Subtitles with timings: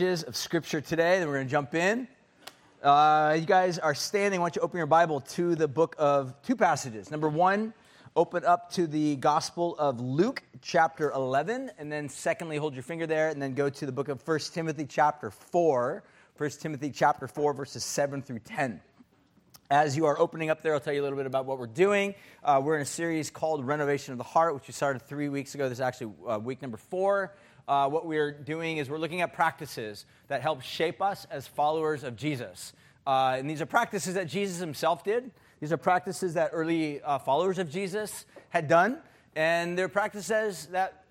[0.00, 1.18] of scripture today.
[1.18, 2.08] Then we're going to jump in.
[2.82, 4.40] Uh, you guys are standing.
[4.40, 7.10] Why don't you open your Bible to the book of two passages?
[7.10, 7.74] Number one,
[8.16, 11.72] open up to the Gospel of Luke, chapter 11.
[11.76, 14.38] And then, secondly, hold your finger there and then go to the book of 1
[14.54, 16.02] Timothy, chapter 4.
[16.38, 18.80] 1 Timothy, chapter 4, verses 7 through 10.
[19.70, 21.66] As you are opening up there, I'll tell you a little bit about what we're
[21.66, 22.14] doing.
[22.42, 25.54] Uh, we're in a series called Renovation of the Heart, which we started three weeks
[25.54, 25.68] ago.
[25.68, 27.34] This is actually uh, week number four
[27.68, 32.04] uh, what we're doing is we're looking at practices that help shape us as followers
[32.04, 32.72] of Jesus.
[33.06, 35.30] Uh, and these are practices that Jesus himself did.
[35.60, 38.98] These are practices that early uh, followers of Jesus had done.
[39.36, 41.04] And they're practices that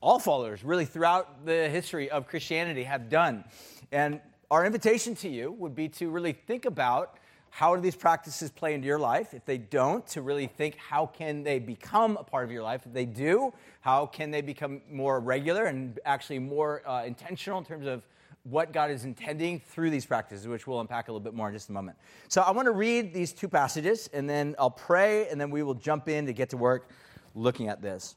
[0.00, 3.44] all followers, really, throughout the history of Christianity, have done.
[3.92, 7.16] And our invitation to you would be to really think about
[7.54, 9.34] how do these practices play into your life?
[9.34, 12.86] If they don't, to really think how can they become a part of your life?
[12.86, 13.52] If they do,
[13.82, 18.06] how can they become more regular and actually more uh, intentional in terms of
[18.44, 21.54] what God is intending through these practices, which we'll unpack a little bit more in
[21.54, 21.98] just a moment.
[22.28, 25.62] So I want to read these two passages, and then I'll pray, and then we
[25.62, 26.88] will jump in to get to work
[27.34, 28.16] looking at this.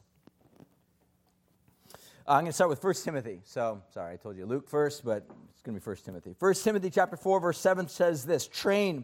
[2.25, 3.41] Uh, I'm going to start with 1 Timothy.
[3.43, 6.35] So, sorry, I told you Luke first, but it's going to be 1 Timothy.
[6.39, 9.03] 1 Timothy chapter 4, verse 7 says this Train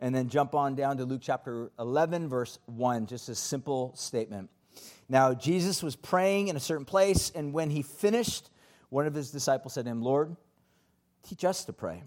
[0.00, 4.50] and then jump on down to Luke chapter 11, verse 1, just a simple statement.
[5.08, 8.50] Now, Jesus was praying in a certain place, and when he finished,
[8.90, 10.36] one of his disciples said to him, Lord,
[11.22, 12.02] teach us to pray.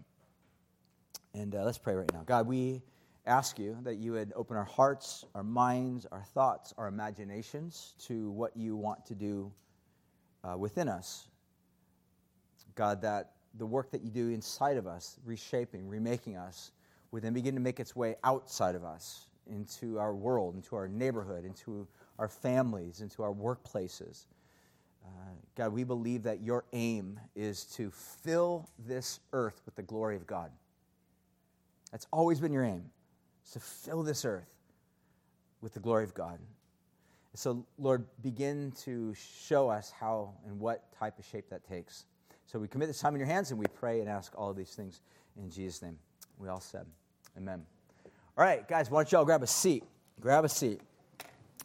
[1.33, 2.23] And uh, let's pray right now.
[2.25, 2.81] God, we
[3.25, 8.31] ask you that you would open our hearts, our minds, our thoughts, our imaginations to
[8.31, 9.51] what you want to do
[10.43, 11.27] uh, within us.
[12.75, 16.71] God, that the work that you do inside of us, reshaping, remaking us,
[17.11, 20.87] would then begin to make its way outside of us into our world, into our
[20.87, 21.87] neighborhood, into
[22.17, 24.25] our families, into our workplaces.
[25.05, 25.09] Uh,
[25.55, 30.27] God, we believe that your aim is to fill this earth with the glory of
[30.27, 30.51] God.
[31.91, 32.85] That's always been your aim,
[33.43, 34.53] is to fill this earth
[35.61, 36.39] with the glory of God.
[37.33, 42.05] So, Lord, begin to show us how and what type of shape that takes.
[42.47, 44.71] So we commit this time in your hands and we pray and ask all these
[44.71, 45.01] things
[45.37, 45.97] in Jesus' name.
[46.39, 46.85] We all said.
[47.37, 47.65] Amen.
[48.37, 49.83] All right, guys, why don't y'all grab a seat?
[50.21, 50.79] Grab a seat.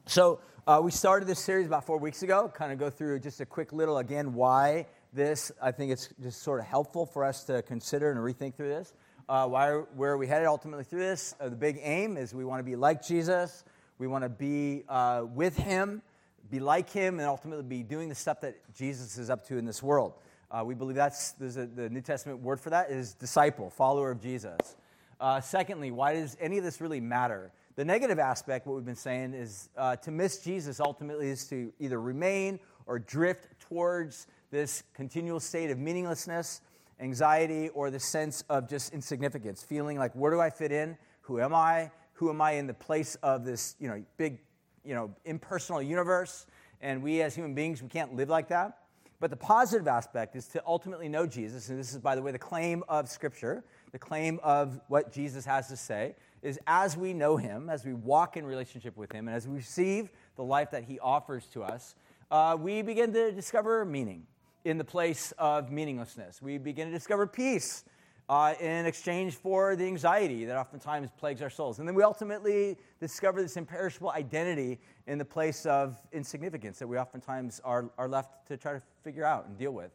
[0.06, 3.40] So, uh, we started this series about four weeks ago, kind of go through just
[3.40, 5.52] a quick little, again, why this.
[5.62, 8.94] I think it's just sort of helpful for us to consider and rethink through this.
[9.28, 11.36] Uh, why, where are we headed ultimately through this?
[11.38, 13.62] Uh, the big aim is we want to be like Jesus,
[13.98, 16.02] we want to be uh, with Him,
[16.50, 19.66] be like Him, and ultimately be doing the stuff that Jesus is up to in
[19.66, 20.14] this world.
[20.50, 24.20] Uh, we believe that's a, the New Testament word for that is disciple, follower of
[24.20, 24.76] Jesus.
[25.20, 27.52] Uh, secondly, why does any of this really matter?
[27.76, 31.72] The negative aspect, what we've been saying, is uh, to miss Jesus ultimately is to
[31.80, 36.60] either remain or drift towards this continual state of meaninglessness,
[37.00, 40.96] anxiety, or the sense of just insignificance, feeling like, where do I fit in?
[41.22, 41.90] Who am I?
[42.14, 44.38] Who am I in the place of this, you know, big,
[44.84, 46.46] you know, impersonal universe?
[46.80, 48.78] And we as human beings, we can't live like that.
[49.24, 52.30] But the positive aspect is to ultimately know Jesus, and this is, by the way,
[52.30, 57.14] the claim of Scripture the claim of what Jesus has to say is as we
[57.14, 60.72] know him, as we walk in relationship with him, and as we receive the life
[60.72, 61.94] that he offers to us,
[62.30, 64.26] uh, we begin to discover meaning
[64.66, 66.42] in the place of meaninglessness.
[66.42, 67.84] We begin to discover peace
[68.28, 71.78] uh, in exchange for the anxiety that oftentimes plagues our souls.
[71.78, 76.98] And then we ultimately discover this imperishable identity in the place of insignificance that we
[76.98, 79.90] oftentimes are, are left to try to figure out and deal with.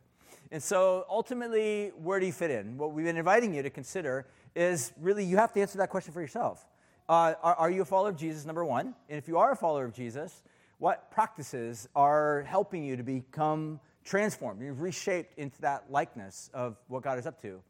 [0.52, 2.78] And so ultimately, where do you fit in?
[2.78, 6.14] What we've been inviting you to consider is really you have to answer that question
[6.14, 6.66] for yourself.
[7.08, 8.94] Uh, are, are, you a follower of Jesus, number one?
[9.10, 10.44] And if you are a follower of Jesus,
[10.78, 14.62] what practices are helping you to become transformed?
[14.62, 17.62] You've reshaped into that likeness of what God is up to.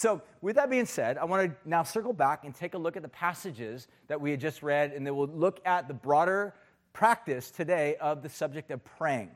[0.00, 2.96] So, with that being said, I want to now circle back and take a look
[2.96, 6.54] at the passages that we had just read, and then we'll look at the broader
[6.94, 9.28] practice today of the subject of praying.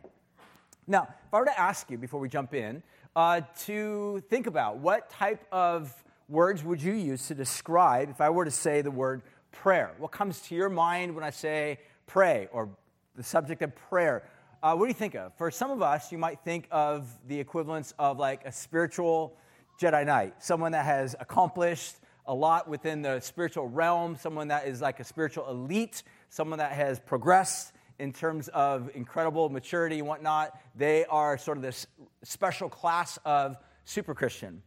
[0.87, 2.83] Now, if I were to ask you before we jump in
[3.15, 8.31] uh, to think about what type of words would you use to describe if I
[8.31, 9.21] were to say the word
[9.53, 9.93] prayer?
[9.99, 12.71] What comes to your mind when I say pray or
[13.17, 14.27] the subject of prayer?
[14.63, 15.35] Uh, what do you think of?
[15.37, 19.37] For some of us, you might think of the equivalence of like a spiritual
[19.81, 24.81] Jedi Knight, someone that has accomplished a lot within the spiritual realm, someone that is
[24.81, 30.59] like a spiritual elite, someone that has progressed in terms of incredible maturity and whatnot.
[30.75, 31.87] They are sort of this
[32.23, 34.63] special class of super Christian.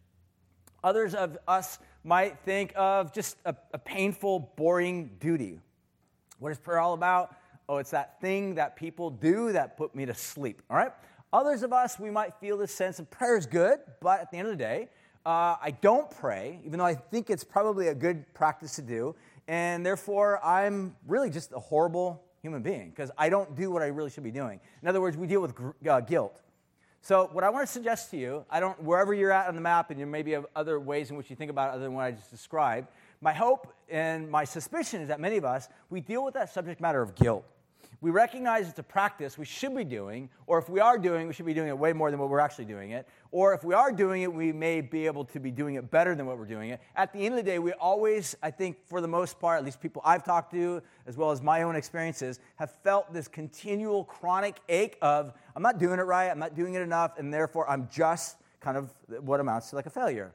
[0.84, 5.60] Others of us might think of just a, a painful, boring duty.
[6.40, 7.36] What is prayer all about?
[7.68, 10.92] Oh, it's that thing that people do that put me to sleep, all right?
[11.34, 14.38] Others of us, we might feel this sense of prayer is good, but at the
[14.38, 14.88] end of the day,
[15.26, 19.14] uh, I don't pray, even though I think it's probably a good practice to do,
[19.46, 23.88] and therefore I'm really just a horrible human being because I don't do what I
[23.88, 24.62] really should be doing.
[24.82, 25.54] In other words, we deal with
[25.90, 26.42] uh, guilt.
[27.02, 29.62] So, what I want to suggest to you, I don't, wherever you're at on the
[29.62, 31.94] map, and you maybe have other ways in which you think about it other than
[31.94, 32.88] what I just described,
[33.20, 36.80] my hope and my suspicion is that many of us, we deal with that subject
[36.80, 37.46] matter of guilt
[38.00, 41.34] we recognize it's a practice we should be doing, or if we are doing, we
[41.34, 43.08] should be doing it way more than what we're actually doing it.
[43.32, 46.14] Or if we are doing it, we may be able to be doing it better
[46.14, 46.80] than what we're doing it.
[46.96, 49.66] At the end of the day, we always, I think, for the most part, at
[49.66, 54.04] least people I've talked to, as well as my own experiences, have felt this continual
[54.04, 57.68] chronic ache of, I'm not doing it right, I'm not doing it enough, and therefore
[57.70, 60.32] I'm just kind of what amounts to like a failure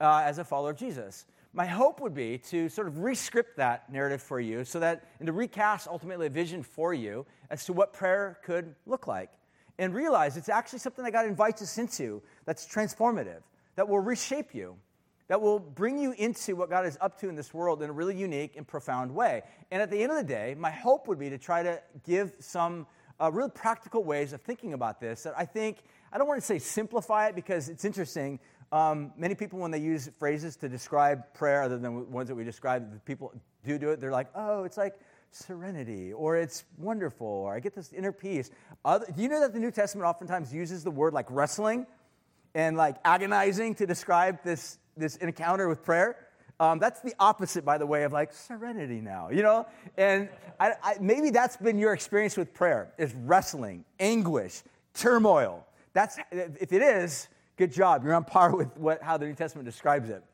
[0.00, 3.90] uh, as a follower of Jesus my hope would be to sort of rescript that
[3.92, 7.72] narrative for you so that, and to recast ultimately a vision for you as to
[7.72, 9.30] what prayer could look like.
[9.78, 13.42] And realize it's actually something that God invites us into that's transformative,
[13.76, 14.76] that will reshape you,
[15.28, 17.92] that will bring you into what God is up to in this world in a
[17.92, 19.42] really unique and profound way.
[19.70, 22.36] And at the end of the day, my hope would be to try to give
[22.38, 22.86] some
[23.20, 25.78] uh, real practical ways of thinking about this that I think,
[26.12, 28.40] I don't want to say simplify it because it's interesting.
[28.72, 32.42] Um, many people, when they use phrases to describe prayer, other than ones that we
[32.42, 33.32] describe, people
[33.64, 34.00] do do it.
[34.00, 34.98] They're like, "Oh, it's like
[35.30, 38.50] serenity," or "It's wonderful," or "I get this inner peace."
[38.84, 41.86] Other, do you know that the New Testament oftentimes uses the word like wrestling
[42.54, 46.16] and like agonizing to describe this this encounter with prayer?
[46.62, 49.66] Um, that's the opposite, by the way, of like serenity now, you know?
[49.96, 50.28] And
[50.60, 54.62] I, I, maybe that's been your experience with prayer is wrestling, anguish,
[54.94, 55.66] turmoil.
[55.92, 57.26] That's, if it is,
[57.56, 58.02] Good job.
[58.02, 60.24] You're on par with what, how the New Testament describes it.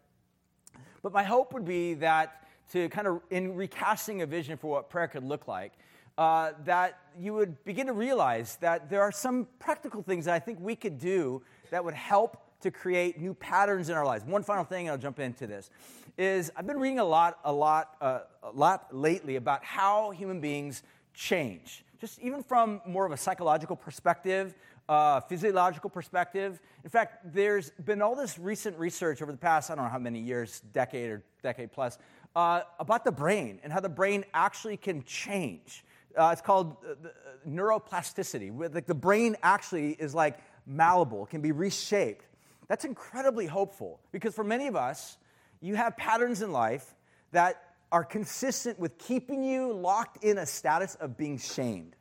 [1.02, 4.88] But my hope would be that to kind of, in recasting a vision for what
[4.88, 5.72] prayer could look like,
[6.16, 10.38] uh, that you would begin to realize that there are some practical things that I
[10.38, 14.24] think we could do that would help to create new patterns in our lives.
[14.24, 15.70] One final thing, and I'll jump into this,
[16.16, 20.40] is I've been reading a lot, a lot, uh, a lot lately about how human
[20.40, 20.82] beings
[21.14, 21.84] change.
[22.00, 24.54] Just even from more of a psychological perspective,
[24.88, 26.60] uh, physiological perspective.
[26.84, 29.98] In fact, there's been all this recent research over the past, I don't know how
[29.98, 31.98] many years, decade or decade plus,
[32.34, 35.84] uh, about the brain and how the brain actually can change.
[36.16, 37.10] Uh, it's called uh, uh,
[37.48, 38.74] neuroplasticity.
[38.74, 42.24] Like the brain actually is like malleable, can be reshaped.
[42.66, 45.16] That's incredibly hopeful because for many of us,
[45.60, 46.94] you have patterns in life
[47.32, 51.96] that are consistent with keeping you locked in a status of being shamed.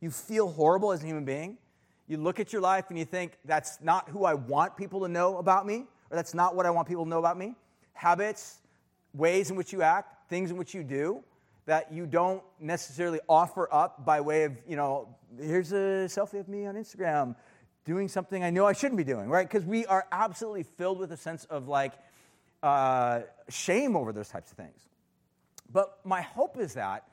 [0.00, 1.56] You feel horrible as a human being.
[2.08, 5.08] You look at your life and you think, that's not who I want people to
[5.08, 7.54] know about me, or that's not what I want people to know about me.
[7.94, 8.58] Habits,
[9.14, 11.22] ways in which you act, things in which you do
[11.66, 15.08] that you don't necessarily offer up by way of, you know,
[15.40, 17.36] here's a selfie of me on Instagram
[17.84, 19.48] doing something I know I shouldn't be doing, right?
[19.48, 21.92] Because we are absolutely filled with a sense of like
[22.62, 24.80] uh, shame over those types of things.
[25.72, 27.04] But my hope is that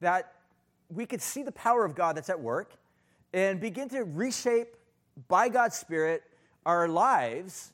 [0.00, 0.32] that
[0.90, 2.72] we could see the power of God that's at work
[3.32, 4.76] and begin to reshape
[5.28, 6.22] by God's Spirit
[6.64, 7.72] our lives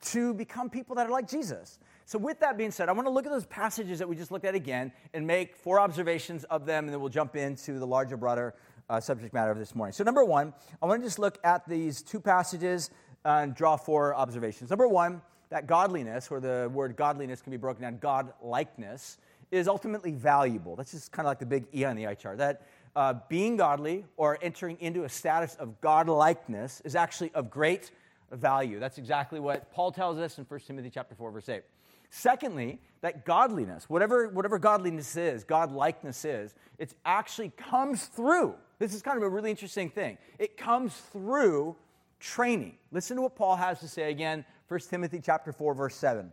[0.00, 1.78] to become people that are like Jesus.
[2.04, 4.30] So, with that being said, I want to look at those passages that we just
[4.30, 7.86] looked at again and make four observations of them, and then we'll jump into the
[7.86, 8.54] larger, broader
[8.88, 9.92] uh, subject matter of this morning.
[9.92, 12.90] So, number one, I want to just look at these two passages
[13.24, 14.70] and draw four observations.
[14.70, 19.18] Number one, that godliness, or the word godliness can be broken down, God likeness,
[19.50, 20.76] is ultimately valuable.
[20.76, 22.38] That's just kind of like the big E on the eye chart.
[22.38, 22.66] That
[22.96, 27.90] uh, being godly or entering into a status of godlikeness is actually of great
[28.32, 28.78] value.
[28.78, 31.62] That's exactly what Paul tells us in 1 Timothy chapter 4, verse 8.
[32.10, 38.54] Secondly, that godliness, whatever, whatever godliness is, godlikeness is, it actually comes through.
[38.78, 40.18] This is kind of a really interesting thing.
[40.38, 41.76] It comes through
[42.20, 42.76] training.
[42.92, 46.32] Listen to what Paul has to say again, 1 Timothy chapter 4, verse 7.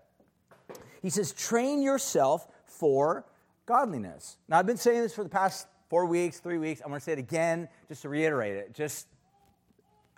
[1.02, 3.26] He says, train yourself for
[3.66, 4.38] godliness.
[4.48, 6.82] Now, I've been saying this for the past four weeks, three weeks.
[6.82, 9.08] I'm going to say it again just to reiterate it, just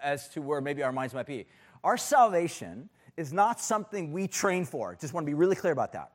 [0.01, 1.45] as to where maybe our minds might be.
[1.83, 4.95] Our salvation is not something we train for.
[4.99, 6.11] Just want to be really clear about that.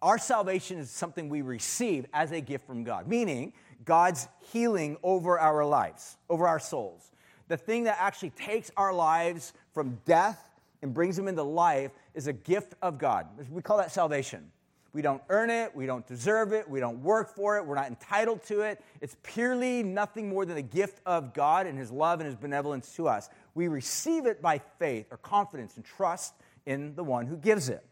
[0.00, 3.52] Our salvation is something we receive as a gift from God, meaning
[3.84, 7.10] God's healing over our lives, over our souls.
[7.48, 10.50] The thing that actually takes our lives from death
[10.82, 13.26] and brings them into life is a gift of God.
[13.50, 14.50] We call that salvation.
[14.94, 17.88] We don't earn it, we don't deserve it, we don't work for it, we're not
[17.88, 18.80] entitled to it.
[19.00, 22.94] It's purely nothing more than a gift of God and His love and His benevolence
[22.94, 23.28] to us.
[23.56, 26.34] We receive it by faith or confidence and trust
[26.64, 27.84] in the one who gives it.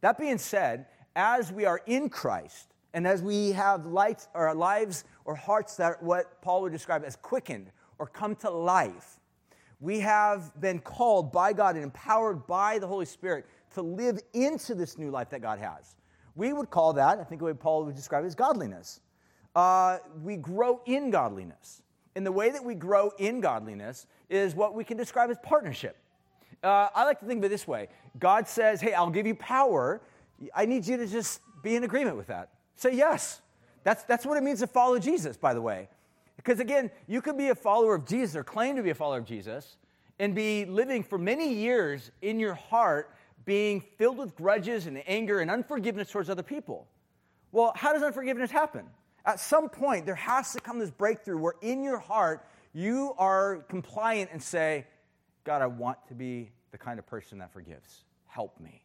[0.00, 5.04] That being said, as we are in Christ, and as we have lights, or lives
[5.24, 9.20] or hearts that what Paul would describe as quickened or come to life,
[9.80, 14.74] we have been called by God and empowered by the Holy Spirit to live into
[14.74, 15.94] this new life that God has.
[16.36, 19.00] We would call that, I think the way Paul would describe it, as godliness.
[19.54, 21.82] Uh, we grow in godliness.
[22.16, 25.96] And the way that we grow in godliness is what we can describe as partnership.
[26.62, 27.88] Uh, I like to think of it this way
[28.18, 30.00] God says, Hey, I'll give you power.
[30.54, 32.50] I need you to just be in agreement with that.
[32.76, 33.40] Say yes.
[33.84, 35.88] That's, that's what it means to follow Jesus, by the way.
[36.36, 39.18] Because again, you could be a follower of Jesus or claim to be a follower
[39.18, 39.76] of Jesus
[40.18, 43.14] and be living for many years in your heart
[43.44, 46.86] being filled with grudges and anger and unforgiveness towards other people.
[47.52, 48.86] Well, how does unforgiveness happen?
[49.26, 53.64] At some point, there has to come this breakthrough where in your heart you are
[53.68, 54.86] compliant and say,
[55.44, 58.04] God, I want to be the kind of person that forgives.
[58.26, 58.82] Help me.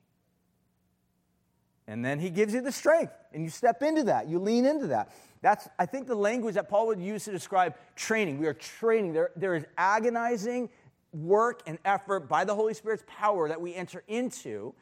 [1.88, 4.30] And then he gives you the strength, and you step into that.
[4.30, 5.12] You lean into that.
[5.42, 8.38] That's, I think, the language that Paul would use to describe training.
[8.38, 9.14] We are training.
[9.14, 10.70] There, there is agonizing
[11.14, 14.74] work and effort by the Holy Spirit's power that we enter into.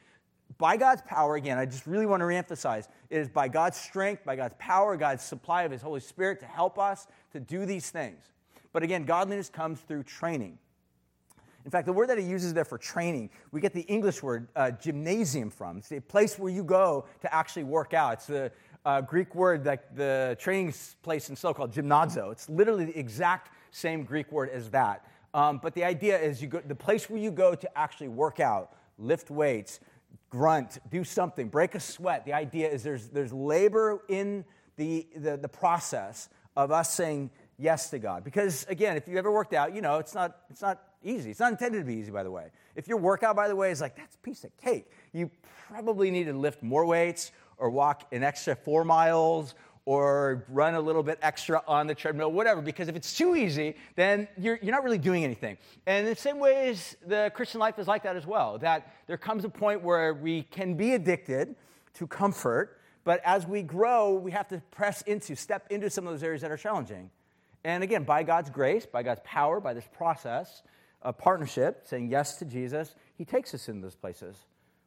[0.57, 4.25] By God's power, again, I just really want to reemphasize it is by God's strength,
[4.25, 7.89] by God's power, God's supply of His Holy Spirit to help us to do these
[7.89, 8.31] things.
[8.73, 10.57] But again, godliness comes through training.
[11.65, 14.47] In fact, the word that he uses there for training, we get the English word
[14.55, 15.77] uh, gymnasium from.
[15.79, 18.13] It's a place where you go to actually work out.
[18.13, 18.51] It's the
[18.85, 22.31] uh, Greek word that the training place in so called gymnazo.
[22.31, 25.05] It's literally the exact same Greek word as that.
[25.33, 28.39] Um, but the idea is you go, the place where you go to actually work
[28.39, 29.79] out, lift weights,
[30.29, 32.25] grunt, do something, break a sweat.
[32.25, 34.45] The idea is there's, there's labor in
[34.77, 38.23] the, the, the process of us saying yes to God.
[38.23, 41.31] Because again, if you ever worked out, you know it's not, it's not easy.
[41.31, 42.47] It's not intended to be easy, by the way.
[42.75, 45.31] If your workout, by the way, is like, that's a piece of cake, you
[45.67, 49.55] probably need to lift more weights or walk an extra four miles
[49.87, 53.73] or run a little bit extra on the treadmill, whatever, because if it's too easy,
[53.95, 55.57] then you're, you're not really doing anything.
[55.85, 59.15] And in the same ways, the Christian life is like that as well, that there
[59.15, 61.55] comes a point where we can be addicted
[61.93, 66.11] to comfort, but as we grow, we have to press into, step into some of
[66.11, 67.09] those areas that are challenging.
[67.63, 70.63] And again, by God's grace, by God's power, by this process
[71.01, 74.35] of partnership, saying yes to Jesus, He takes us into those places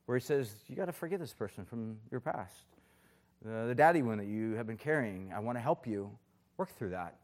[0.05, 2.65] where He says, You got to forgive this person from your past
[3.45, 5.33] the, the daddy wound that you have been carrying.
[5.35, 6.11] I want to help you
[6.57, 7.17] work through that.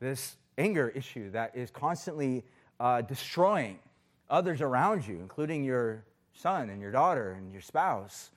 [0.00, 2.44] This anger issue that is constantly
[2.78, 3.78] uh, destroying
[4.30, 8.30] others around you, including your son and your daughter and your spouse.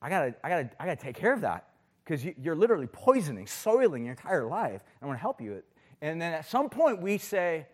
[0.00, 1.68] I gotta, I gotta, I gotta take care of that
[2.04, 4.82] because you, are literally poisoning, soiling your entire life.
[5.02, 5.62] I want to help you.
[6.00, 7.66] And then at some point we say,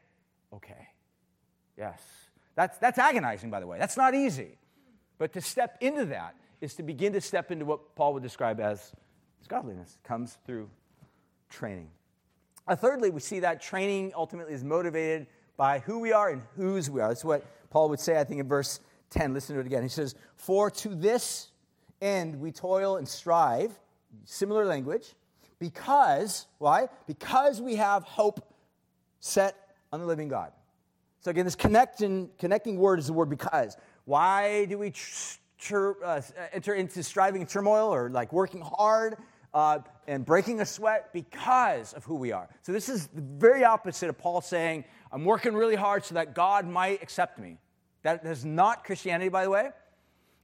[0.52, 0.88] okay,
[1.76, 2.00] yes.
[2.56, 3.78] That's, that's agonizing, by the way.
[3.78, 4.58] That's not easy.
[5.18, 6.34] But to step into that
[6.64, 8.92] is to begin to step into what Paul would describe as,
[9.47, 9.99] godliness.
[10.02, 10.71] Comes through
[11.50, 11.90] training.
[12.66, 15.26] Uh, thirdly, we see that training ultimately is motivated
[15.59, 17.09] by who we are and whose we are.
[17.09, 18.80] That's what Paul would say, I think, in verse
[19.11, 19.35] 10.
[19.35, 19.83] Listen to it again.
[19.83, 21.50] He says, For to this
[22.00, 23.78] end we toil and strive,
[24.25, 25.14] similar language,
[25.59, 26.88] because, why?
[27.06, 28.54] Because we have hope
[29.21, 30.52] set on the living God.
[31.21, 33.76] So again, this connecting, connecting word is the word because.
[34.04, 36.20] Why do we tr- tur- uh,
[36.52, 39.16] enter into striving turmoil or like working hard
[39.52, 42.49] uh, and breaking a sweat because of who we are.
[42.62, 46.34] So, this is the very opposite of Paul saying, I'm working really hard so that
[46.34, 47.58] God might accept me.
[48.02, 49.70] That is not Christianity, by the way.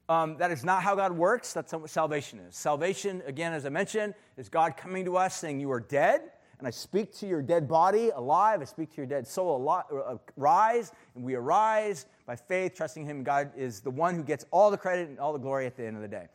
[0.09, 1.53] Um, that is not how God works.
[1.53, 2.57] That's what salvation is.
[2.57, 6.23] Salvation, again, as I mentioned, is God coming to us saying, You are dead
[6.61, 8.61] and I speak to your dead body alive.
[8.61, 13.25] I speak to your dead soul uh, rise, and we arise by faith, trusting Him.
[13.25, 15.85] God is the one who gets all the credit and all the glory at the
[15.85, 16.29] end of the day.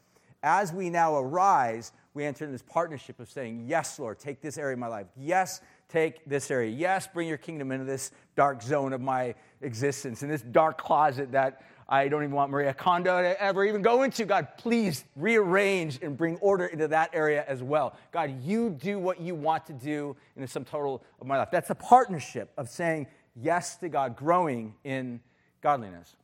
[0.43, 4.57] As we now arise, we enter in this partnership of saying, Yes, Lord, take this
[4.57, 5.07] area of my life.
[5.15, 6.69] Yes, take this area.
[6.69, 11.31] Yes, bring your kingdom into this dark zone of my existence, in this dark closet
[11.31, 14.25] that I don't even want Marie Kondo to ever even go into.
[14.25, 17.95] God, please rearrange and bring order into that area as well.
[18.11, 21.49] God, you do what you want to do in the sum total of my life.
[21.51, 25.19] That's a partnership of saying yes to God, growing in
[25.61, 26.15] godliness.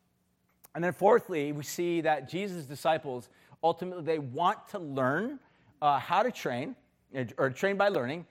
[0.74, 3.30] And then, fourthly, we see that Jesus' disciples
[3.63, 5.39] ultimately they want to learn
[5.82, 6.75] uh, how to train,
[7.38, 8.25] or train by learning,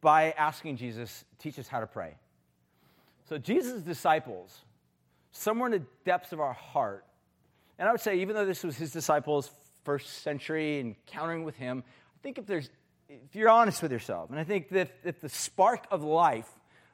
[0.00, 2.14] by asking Jesus, teach us how to pray.
[3.28, 4.62] So, Jesus' disciples
[5.32, 7.04] somewhere in the depths of our heart,
[7.82, 9.50] And I would say, even though this was his disciples'
[9.82, 12.70] first century encountering with him, I think if there's,
[13.08, 16.48] if you're honest with yourself, and I think that if the spark of life,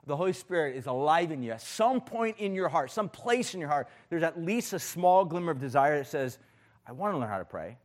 [0.06, 3.52] the Holy Spirit is alive in you, at some point in your heart, some place
[3.52, 6.38] in your heart, there's at least a small glimmer of desire that says,
[6.86, 7.76] I want to learn how to pray.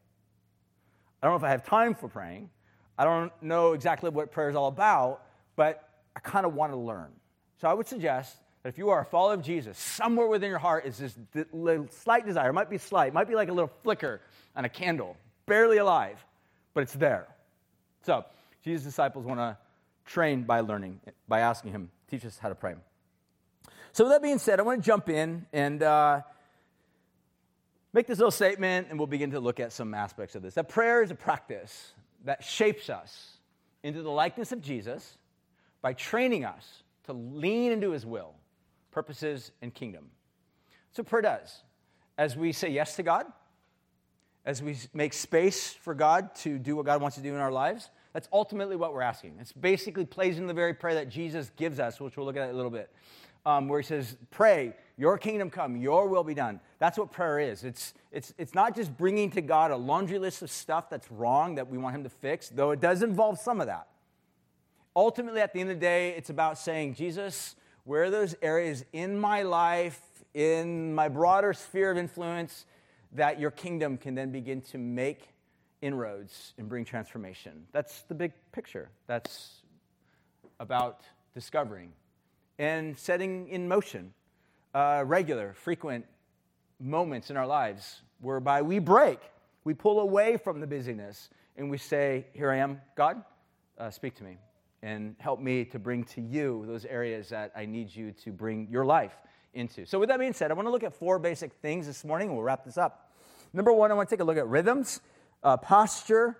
[1.21, 2.49] I don't know if I have time for praying.
[2.97, 5.25] I don't know exactly what prayer is all about,
[5.57, 7.11] but I kind of want to learn.
[7.59, 10.59] So I would suggest that if you are a follower of Jesus, somewhere within your
[10.59, 11.15] heart is this
[11.91, 12.49] slight desire.
[12.49, 14.21] It might be slight, it might be like a little flicker
[14.55, 16.23] on a candle, barely alive,
[16.73, 17.27] but it's there.
[18.03, 18.25] So
[18.63, 19.57] Jesus' disciples want to
[20.05, 22.75] train by learning, by asking him, teach us how to pray.
[23.91, 26.21] So, with that being said, I want to jump in and uh,
[27.93, 30.55] make this little statement, and we'll begin to look at some aspects of this.
[30.55, 31.91] That prayer is a practice
[32.25, 33.37] that shapes us
[33.83, 35.17] into the likeness of Jesus
[35.81, 38.33] by training us to lean into his will,
[38.93, 40.05] purposes, and kingdom.
[40.91, 41.63] So prayer does.
[42.17, 43.25] As we say yes to God,
[44.45, 47.51] as we make space for God to do what God wants to do in our
[47.51, 49.37] lives, that's ultimately what we're asking.
[49.39, 52.49] It's basically plays in the very prayer that Jesus gives us, which we'll look at
[52.49, 52.91] a little bit,
[53.45, 56.59] um, where he says, Pray, your kingdom come, your will be done.
[56.77, 57.63] That's what prayer is.
[57.63, 61.55] It's, it's, it's not just bringing to God a laundry list of stuff that's wrong
[61.55, 63.87] that we want him to fix, though it does involve some of that.
[64.95, 68.85] Ultimately, at the end of the day, it's about saying, Jesus, where are those areas
[68.93, 69.99] in my life,
[70.33, 72.65] in my broader sphere of influence,
[73.11, 75.29] that your kingdom can then begin to make
[75.81, 77.65] inroads and bring transformation?
[77.71, 78.89] That's the big picture.
[79.07, 79.61] That's
[80.59, 81.01] about
[81.33, 81.91] discovering
[82.59, 84.13] and setting in motion
[84.73, 86.05] uh, regular, frequent
[86.79, 89.19] moments in our lives whereby we break,
[89.63, 93.23] we pull away from the busyness, and we say, Here I am, God,
[93.77, 94.37] uh, speak to me
[94.83, 98.67] and help me to bring to you those areas that I need you to bring
[98.69, 99.15] your life
[99.53, 99.85] into.
[99.85, 102.27] So, with that being said, I want to look at four basic things this morning,
[102.27, 103.11] and we'll wrap this up.
[103.53, 104.99] Number one, I want to take a look at rhythms,
[105.41, 106.37] uh, posture,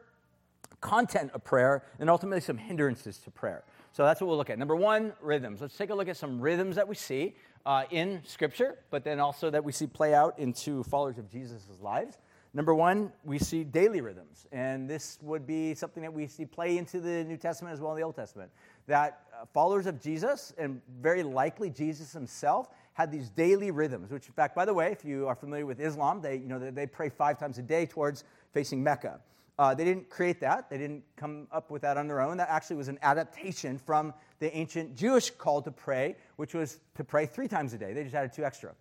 [0.82, 3.64] content of prayer, and ultimately some hindrances to prayer.
[3.94, 4.60] So that's what we'll look at.
[4.60, 5.62] Number one, rhythms.
[5.62, 9.20] Let's take a look at some rhythms that we see uh, in Scripture, but then
[9.20, 12.18] also that we see play out into followers of Jesus' lives.
[12.56, 16.78] Number one, we see daily rhythms, and this would be something that we see play
[16.78, 18.52] into the New Testament as well as the Old Testament.
[18.86, 24.12] That uh, followers of Jesus, and very likely Jesus himself, had these daily rhythms.
[24.12, 26.60] Which, in fact, by the way, if you are familiar with Islam, they you know
[26.60, 29.20] they, pray five times a day towards facing Mecca.
[29.58, 30.70] Uh, they didn't create that.
[30.70, 32.38] They didn't come up with that on their own.
[32.38, 37.04] That actually was an adaptation from the ancient Jewish call to pray, which was to
[37.04, 37.94] pray three times a day.
[37.94, 38.74] They just added two extra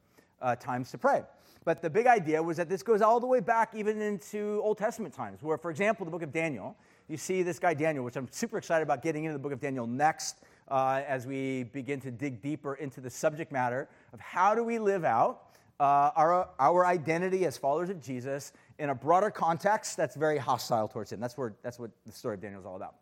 [0.43, 1.23] uh, times to pray.
[1.65, 4.79] But the big idea was that this goes all the way back even into Old
[4.79, 6.77] Testament times, where, for example, the book of Daniel,
[7.09, 9.61] you see this guy Daniel, which I'm super excited about getting into the book of
[9.61, 10.37] Daniel next
[10.69, 14.79] uh, as we begin to dig deeper into the subject matter of how do we
[14.79, 20.17] live out uh, our, our identity as followers of Jesus in a broader context that's
[20.17, 21.21] very hostile towards him.
[21.21, 22.95] That's, where, that's what the story of Daniel is all about.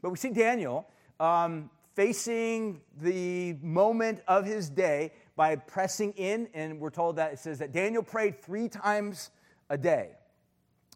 [0.00, 0.88] But we see Daniel
[1.20, 7.38] um, facing the moment of his day by pressing in, and we're told that it
[7.38, 9.30] says that Daniel prayed three times
[9.70, 10.10] a day.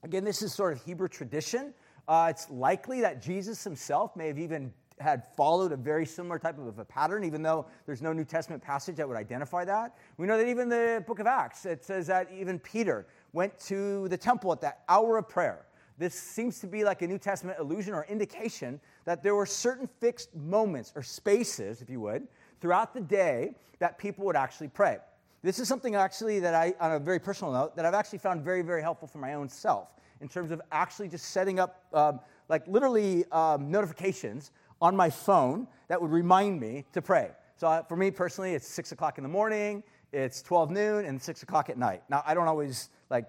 [0.03, 1.73] Again, this is sort of Hebrew tradition.
[2.07, 6.59] Uh, it's likely that Jesus himself may have even had followed a very similar type
[6.59, 9.97] of a pattern, even though there's no New Testament passage that would identify that.
[10.17, 14.09] We know that even the book of Acts, it says that even Peter went to
[14.09, 15.67] the temple at that hour of prayer.
[15.99, 19.89] This seems to be like a New Testament illusion or indication that there were certain
[20.01, 22.27] fixed moments or spaces, if you would,
[22.61, 24.99] throughout the day that people would actually pray.
[25.43, 28.43] This is something actually that I, on a very personal note, that I've actually found
[28.43, 29.89] very, very helpful for my own self
[30.21, 35.67] in terms of actually just setting up, um, like literally um, notifications on my phone
[35.89, 37.31] that would remind me to pray.
[37.57, 41.21] So uh, for me personally, it's six o'clock in the morning, it's 12 noon, and
[41.21, 42.03] six o'clock at night.
[42.09, 43.27] Now, I don't always like,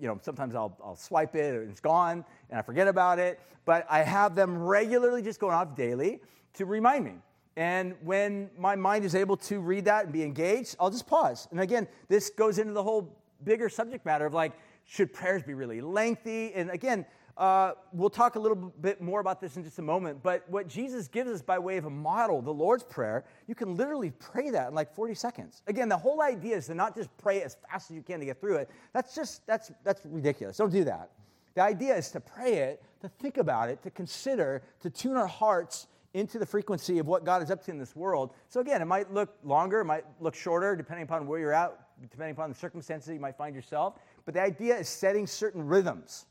[0.00, 3.38] you know, sometimes I'll, I'll swipe it and it's gone and I forget about it,
[3.64, 6.20] but I have them regularly just going off daily
[6.54, 7.14] to remind me.
[7.60, 11.46] And when my mind is able to read that and be engaged, I'll just pause.
[11.50, 14.52] And again, this goes into the whole bigger subject matter of like,
[14.86, 16.54] should prayers be really lengthy?
[16.54, 17.04] And again,
[17.36, 20.68] uh, we'll talk a little bit more about this in just a moment, but what
[20.68, 24.48] Jesus gives us by way of a model, the Lord's Prayer, you can literally pray
[24.48, 25.62] that in like 40 seconds.
[25.66, 28.24] Again, the whole idea is to not just pray as fast as you can to
[28.24, 28.70] get through it.
[28.94, 30.56] That's just, that's, that's ridiculous.
[30.56, 31.10] Don't do that.
[31.54, 35.26] The idea is to pray it, to think about it, to consider, to tune our
[35.26, 38.34] hearts into the frequency of what God is up to in this world.
[38.48, 41.78] So again, it might look longer, it might look shorter, depending upon where you're at,
[42.10, 43.94] depending upon the circumstances you might find yourself.
[44.24, 46.26] But the idea is setting certain rhythms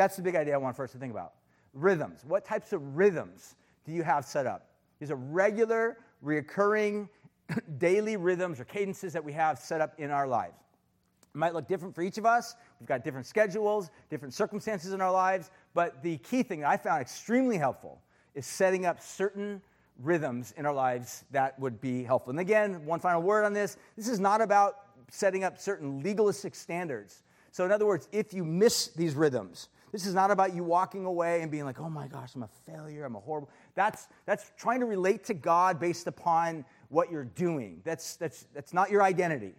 [0.00, 1.34] that's the big idea I want first to think about.
[1.74, 2.24] Rhythms.
[2.26, 4.70] What types of rhythms do you have set up?
[4.98, 7.06] These are regular, recurring,
[7.78, 10.54] daily rhythms or cadences that we have set up in our lives.
[11.34, 12.56] It might look different for each of us.
[12.80, 15.50] We've got different schedules, different circumstances in our lives.
[15.74, 18.00] But the key thing that I found extremely helpful
[18.34, 19.60] is setting up certain
[19.98, 22.30] rhythms in our lives that would be helpful.
[22.30, 24.76] And again, one final word on this this is not about
[25.10, 27.22] setting up certain legalistic standards.
[27.52, 31.04] So, in other words, if you miss these rhythms, this is not about you walking
[31.04, 33.50] away and being like, oh my gosh, I'm a failure, I'm a horrible.
[33.74, 37.80] That's, that's trying to relate to God based upon what you're doing.
[37.84, 39.54] That's, that's, that's not your identity.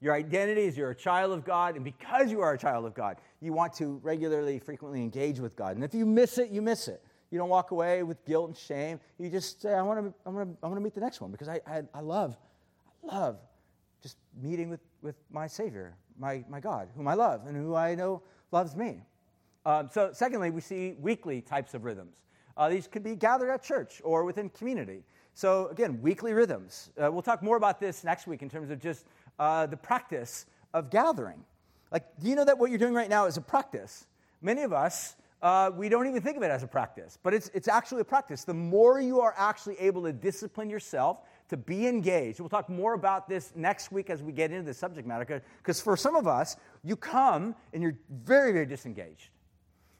[0.00, 2.94] Your identity is you're a child of God, and because you are a child of
[2.94, 5.76] God, you want to regularly, frequently engage with God.
[5.76, 7.02] And if you miss it, you miss it.
[7.36, 8.98] You don't walk away with guilt and shame.
[9.18, 11.20] You just say, I want to, I want to, I want to meet the next
[11.20, 12.34] one because I, I, I love,
[13.04, 13.36] I love
[14.02, 17.94] just meeting with, with my Savior, my, my God, whom I love and who I
[17.94, 18.22] know
[18.52, 19.02] loves me.
[19.66, 22.16] Um, so, secondly, we see weekly types of rhythms.
[22.56, 25.02] Uh, these could be gathered at church or within community.
[25.34, 26.88] So, again, weekly rhythms.
[26.96, 29.04] Uh, we'll talk more about this next week in terms of just
[29.38, 31.44] uh, the practice of gathering.
[31.92, 34.06] Like, do you know that what you're doing right now is a practice?
[34.40, 37.50] Many of us, uh, we don't even think of it as a practice, but it's,
[37.52, 38.44] it's actually a practice.
[38.44, 42.94] The more you are actually able to discipline yourself to be engaged, we'll talk more
[42.94, 46.26] about this next week as we get into the subject matter, because for some of
[46.26, 49.28] us, you come and you're very, very disengaged.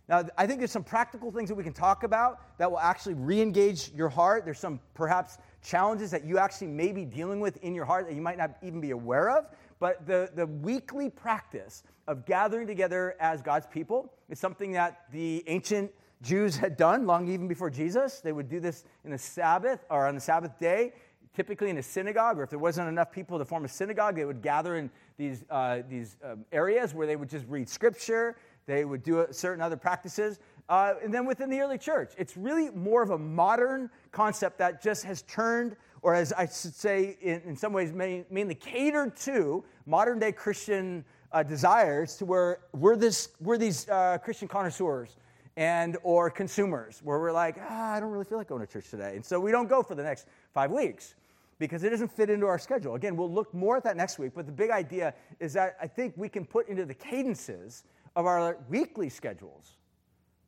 [0.09, 3.15] Now, I think there's some practical things that we can talk about that will actually
[3.15, 4.45] re engage your heart.
[4.45, 8.15] There's some perhaps challenges that you actually may be dealing with in your heart that
[8.15, 9.47] you might not even be aware of.
[9.79, 15.45] But the, the weekly practice of gathering together as God's people is something that the
[15.47, 18.21] ancient Jews had done long even before Jesus.
[18.21, 20.95] They would do this in the Sabbath or on the Sabbath day,
[21.35, 24.25] typically in a synagogue, or if there wasn't enough people to form a synagogue, they
[24.25, 28.37] would gather in these, uh, these um, areas where they would just read scripture
[28.67, 30.39] they would do certain other practices.
[30.69, 34.83] Uh, and then within the early church, it's really more of a modern concept that
[34.83, 35.77] just has turned,
[36.07, 41.05] or as I should say, in, in some ways, mainly catered to modern day Christian
[41.33, 45.17] uh, desires, to where we're, this, we're these uh, Christian connoisseurs
[45.57, 48.89] and or consumers, where we're like, ah, I don't really feel like going to church
[48.89, 51.17] today, and so we don't go for the next five weeks
[51.59, 52.95] because it doesn't fit into our schedule.
[52.95, 55.89] Again, we'll look more at that next week, but the big idea is that I
[55.89, 57.83] think we can put into the cadences
[58.15, 59.73] of our weekly schedules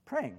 [0.06, 0.38] praying.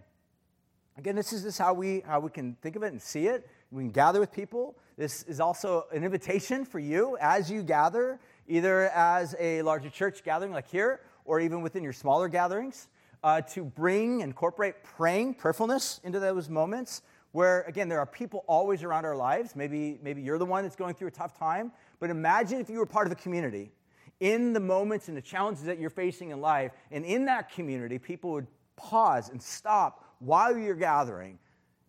[0.98, 3.50] Again, this is, this how we how we can think of it and see it.
[3.72, 4.76] We can gather with people.
[4.98, 10.24] This is also an invitation for you as you gather, either as a larger church
[10.24, 12.88] gathering like here, or even within your smaller gatherings,
[13.24, 18.84] uh, to bring, incorporate praying, prayerfulness into those moments where, again, there are people always
[18.84, 19.56] around our lives.
[19.56, 22.80] Maybe, maybe you're the one that's going through a tough time, but imagine if you
[22.80, 23.72] were part of a community
[24.20, 26.72] in the moments and the challenges that you're facing in life.
[26.92, 31.38] And in that community, people would pause and stop while you're gathering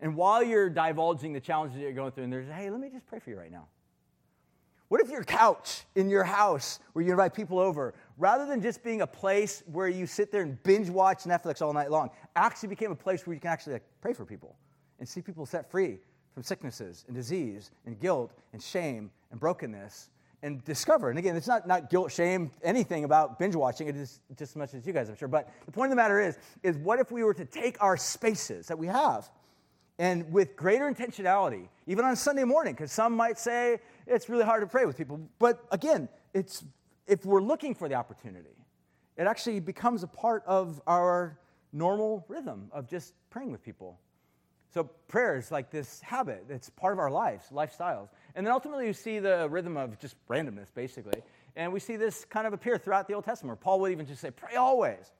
[0.01, 2.25] and while you're divulging the challenges that you're going through.
[2.25, 3.67] And there's, hey, let me just pray for you right now.
[4.89, 8.83] What if your couch in your house where you invite people over, rather than just
[8.83, 12.71] being a place where you sit there and binge watch Netflix all night long, actually
[12.71, 14.57] became a place where you can actually like, pray for people
[14.99, 15.99] and see people set free
[16.35, 20.11] from sicknesses and disease and guilt and shame and brokenness
[20.43, 21.11] and discover.
[21.11, 23.87] And again, it's not, not guilt, shame, anything about binge watching.
[23.87, 25.29] It is just as much as you guys, I'm sure.
[25.29, 27.97] But the point of the matter is, is what if we were to take our
[27.97, 29.31] spaces that we have
[30.01, 34.63] and with greater intentionality, even on Sunday morning, because some might say it's really hard
[34.63, 35.21] to pray with people.
[35.39, 36.65] But again, it's,
[37.07, 38.65] if we're looking for the opportunity,
[39.19, 41.39] it actually becomes a part of our
[41.75, 44.01] normal rhythm of just praying with people.
[44.73, 46.47] So prayer is like this habit.
[46.49, 48.09] It's part of our lives, lifestyles.
[48.35, 51.21] And then ultimately, you see the rhythm of just randomness, basically.
[51.57, 54.07] And we see this kind of appear throughout the Old Testament, where Paul would even
[54.07, 55.13] just say, pray always.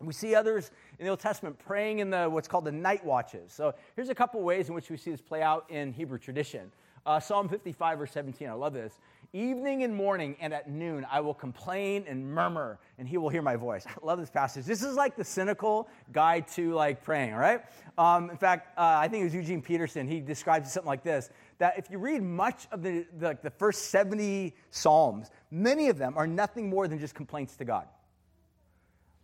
[0.00, 3.52] We see others in the Old Testament praying in the what's called the night watches.
[3.52, 6.72] So here's a couple ways in which we see this play out in Hebrew tradition.
[7.04, 8.98] Uh, Psalm 55, verse 17, I love this.
[9.32, 13.42] Evening and morning and at noon, I will complain and murmur, and he will hear
[13.42, 13.86] my voice.
[13.86, 14.64] I love this passage.
[14.64, 17.62] This is like the cynical guide to like praying, All right.
[17.96, 20.08] Um, in fact, uh, I think it was Eugene Peterson.
[20.08, 23.90] He describes something like this that if you read much of the, the, the first
[23.90, 27.86] 70 Psalms, many of them are nothing more than just complaints to God.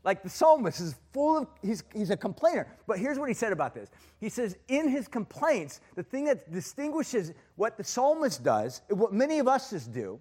[0.06, 2.68] Like the psalmist is full of, he's, he's a complainer.
[2.86, 3.90] But here's what he said about this.
[4.20, 9.40] He says, in his complaints, the thing that distinguishes what the psalmist does, what many
[9.40, 10.20] of us just do,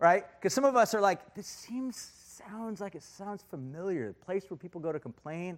[0.00, 0.24] right?
[0.38, 4.08] Because some of us are like, this seems, sounds like it sounds familiar.
[4.08, 5.56] The place where people go to complain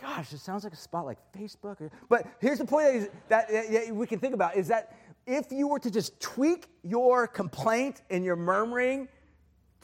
[0.00, 1.88] gosh, it sounds like a spot like Facebook.
[2.08, 5.78] But here's the point that, that we can think about is that if you were
[5.78, 9.08] to just tweak your complaint and your murmuring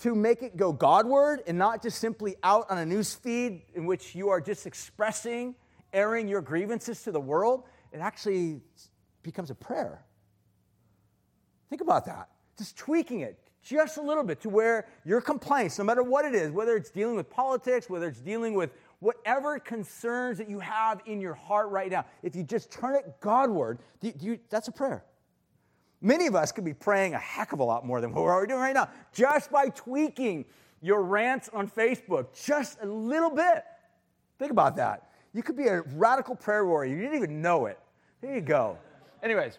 [0.00, 3.86] to make it go Godward and not just simply out on a news feed in
[3.86, 5.54] which you are just expressing,
[5.92, 8.60] airing your grievances to the world, it actually
[9.22, 10.02] becomes a prayer.
[11.68, 12.28] Think about that.
[12.56, 16.34] Just tweaking it, just a little bit to where your complaints, no matter what it
[16.34, 21.00] is, whether it's dealing with politics, whether it's dealing with whatever concerns that you have
[21.06, 24.72] in your heart right now, if you just turn it Godward, do you, that's a
[24.72, 25.04] prayer.
[26.02, 28.32] Many of us could be praying a heck of a lot more than what we're
[28.32, 30.46] already doing right now, just by tweaking
[30.80, 33.64] your rants on Facebook just a little bit.
[34.38, 35.10] Think about that.
[35.34, 36.94] You could be a radical prayer warrior.
[36.94, 37.78] You didn't even know it.
[38.20, 38.78] There you go.
[39.22, 39.58] Anyways,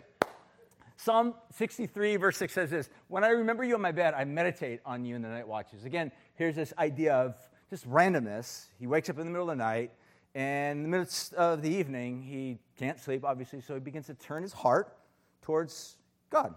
[0.98, 4.82] Psalm 63, verse 6 says this When I remember you on my bed, I meditate
[4.86, 5.86] on you in the night watches.
[5.86, 7.36] Again, here's this idea of
[7.70, 8.66] just randomness.
[8.80, 9.92] He wakes up in the middle of the night,
[10.36, 14.14] and in the midst of the evening, he can't sleep, obviously, so he begins to
[14.16, 14.98] turn his heart
[15.42, 15.98] towards
[16.32, 16.56] God.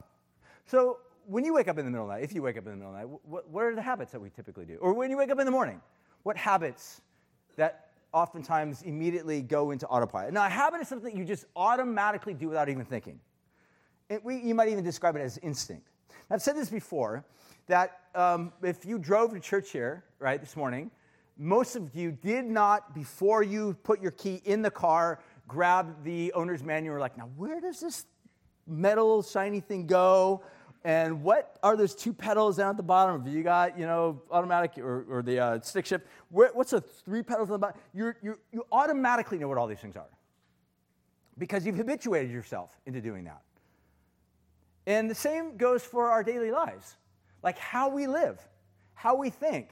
[0.65, 2.65] So when you wake up in the middle of the night, if you wake up
[2.65, 4.77] in the middle of the night, what, what are the habits that we typically do?
[4.77, 5.81] Or when you wake up in the morning,
[6.23, 7.03] what habits
[7.57, 10.33] that oftentimes immediately go into autopilot.
[10.33, 13.19] Now, a habit is something you just automatically do without even thinking.
[14.23, 15.89] We, you might even describe it as instinct.
[16.31, 17.25] I've said this before
[17.67, 20.91] that um, if you drove to church here, right, this morning,
[21.37, 26.33] most of you did not, before you put your key in the car, grab the
[26.35, 28.07] owner's manual, like, now where does this
[28.67, 30.43] metal shiny thing go?
[30.85, 33.25] And what are those two pedals down at the bottom?
[33.25, 36.07] Have you got, you know, automatic or, or the uh, stick shift?
[36.29, 37.81] what's the three pedals on the bottom?
[37.95, 40.09] You're, you're, you automatically know what all these things are
[41.39, 43.41] because you've habituated yourself into doing that.
[44.87, 46.97] And the same goes for our daily lives,
[47.43, 48.39] like how we live,
[48.93, 49.71] how we think.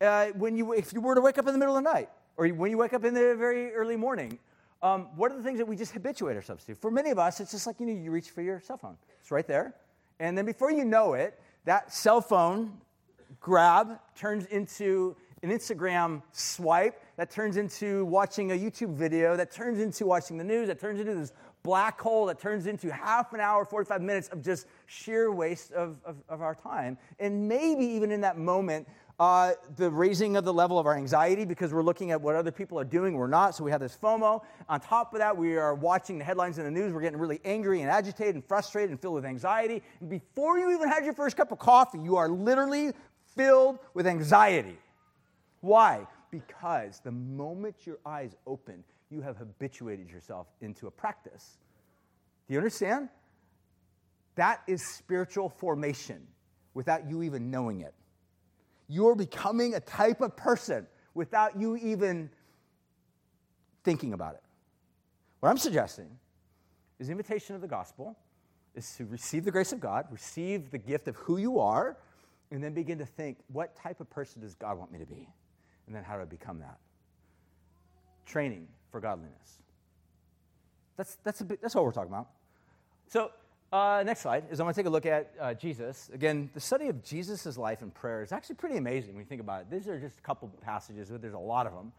[0.00, 2.08] Uh, when you, if you were to wake up in the middle of the night,
[2.36, 4.38] or when you wake up in the very early morning,
[4.82, 6.74] um, what are the things that we just habituate ourselves to?
[6.74, 8.96] For many of us, it's just like you know, you reach for your cell phone.
[9.20, 9.74] It's right there.
[10.20, 12.72] And then before you know it, that cell phone
[13.40, 19.80] grab turns into an Instagram swipe, that turns into watching a YouTube video, that turns
[19.80, 23.40] into watching the news, that turns into this black hole that turns into half an
[23.40, 26.96] hour, 45 minutes of just sheer waste of, of, of our time.
[27.18, 28.88] And maybe even in that moment,
[29.18, 32.52] uh, the raising of the level of our anxiety because we're looking at what other
[32.52, 34.42] people are doing, we're not, so we have this FOMO.
[34.68, 37.40] On top of that, we are watching the headlines in the news, we're getting really
[37.44, 39.82] angry and agitated and frustrated and filled with anxiety.
[40.00, 42.92] And before you even had your first cup of coffee, you are literally
[43.34, 44.78] filled with anxiety.
[45.60, 46.06] Why?
[46.30, 51.58] Because the moment your eyes open, you have habituated yourself into a practice.
[52.46, 53.08] Do you understand?
[54.36, 56.24] That is spiritual formation
[56.74, 57.94] without you even knowing it.
[58.88, 62.30] You're becoming a type of person without you even
[63.84, 64.42] thinking about it.
[65.40, 66.08] What I'm suggesting
[66.98, 68.16] is the invitation of the gospel
[68.74, 71.96] is to receive the grace of God, receive the gift of who you are,
[72.50, 75.28] and then begin to think, what type of person does God want me to be?
[75.86, 76.78] And then how do I become that?
[78.26, 79.60] Training for godliness.
[80.96, 82.28] That's, that's, a bit, that's what we're talking about.
[83.06, 83.30] So,
[83.72, 86.10] uh, next slide is I want to take a look at uh, Jesus.
[86.12, 89.40] Again, the study of Jesus' life and prayer is actually pretty amazing when you think
[89.40, 89.70] about it.
[89.70, 91.92] These are just a couple passages, but there's a lot of them.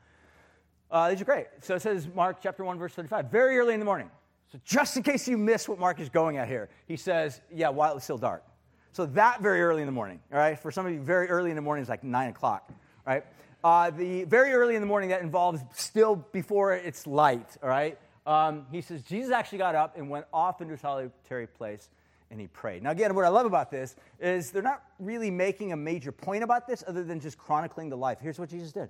[0.89, 1.45] Uh, these are great.
[1.61, 4.09] So it says, Mark chapter 1, verse 35, very early in the morning.
[4.51, 7.69] So just in case you miss what Mark is going at here, he says, yeah,
[7.69, 8.43] while it's still dark.
[8.91, 10.57] So that very early in the morning, all right?
[10.57, 12.71] For some of you, very early in the morning is like 9 o'clock,
[13.05, 13.23] right?
[13.63, 17.99] Uh, the very early in the morning, that involves still before it's light, all right?
[18.29, 21.89] Um, he says, Jesus actually got up and went off into a solitary place
[22.31, 22.83] and he prayed.
[22.83, 26.43] Now, again, what I love about this is they're not really making a major point
[26.43, 28.19] about this other than just chronicling the life.
[28.21, 28.89] Here's what Jesus did.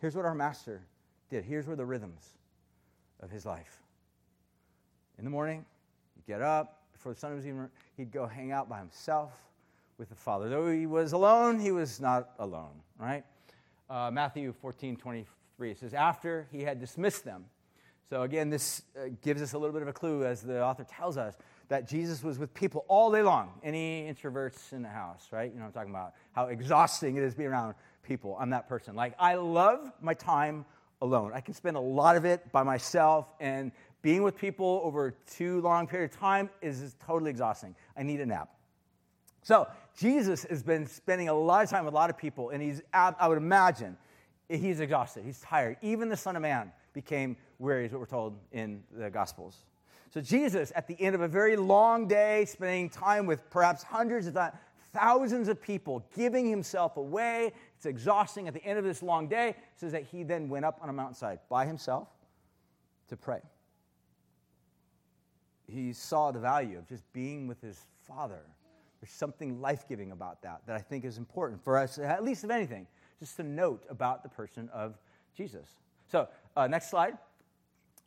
[0.00, 0.82] Here's what our master
[1.30, 1.44] did.
[1.44, 2.30] Here's where the rhythms
[3.20, 3.78] of his life.
[5.18, 5.64] In the morning,
[6.16, 9.32] he'd get up, before the sun was even, he'd go hang out by himself
[9.98, 10.48] with the Father.
[10.48, 13.22] Though he was alone, he was not alone, right?
[13.90, 15.70] uh, Matthew 14 23.
[15.70, 17.44] It says, After he had dismissed them.
[18.10, 20.82] So again, this uh, gives us a little bit of a clue as the author
[20.82, 21.36] tells us
[21.68, 23.52] that Jesus was with people all day long.
[23.62, 25.52] Any introverts in the house, right?
[25.52, 26.14] You know I'm talking about?
[26.32, 28.36] How exhausting it is to be around people.
[28.40, 28.96] I'm that person.
[28.96, 30.64] Like, I love my time
[31.00, 31.30] alone.
[31.32, 33.70] I can spend a lot of it by myself, and
[34.02, 37.76] being with people over too long period of time is totally exhausting.
[37.96, 38.50] I need a nap.
[39.42, 42.60] So, Jesus has been spending a lot of time with a lot of people, and
[42.60, 43.96] he's, I would imagine,
[44.48, 45.24] he's exhausted.
[45.24, 45.76] He's tired.
[45.80, 49.64] Even the Son of Man became weary, is what we're told in the Gospels.
[50.12, 54.26] So, Jesus, at the end of a very long day, spending time with perhaps hundreds,
[54.26, 54.56] if not
[54.92, 58.48] thousands of people, giving himself away, it's exhausting.
[58.48, 60.92] At the end of this long day, says that he then went up on a
[60.92, 62.08] mountainside by himself
[63.08, 63.40] to pray.
[65.68, 68.42] He saw the value of just being with his Father
[69.00, 72.44] there's something life giving about that that I think is important for us, at least
[72.44, 72.86] if anything,
[73.18, 74.98] just to note about the person of
[75.34, 75.76] Jesus.
[76.06, 77.16] So, uh, next slide.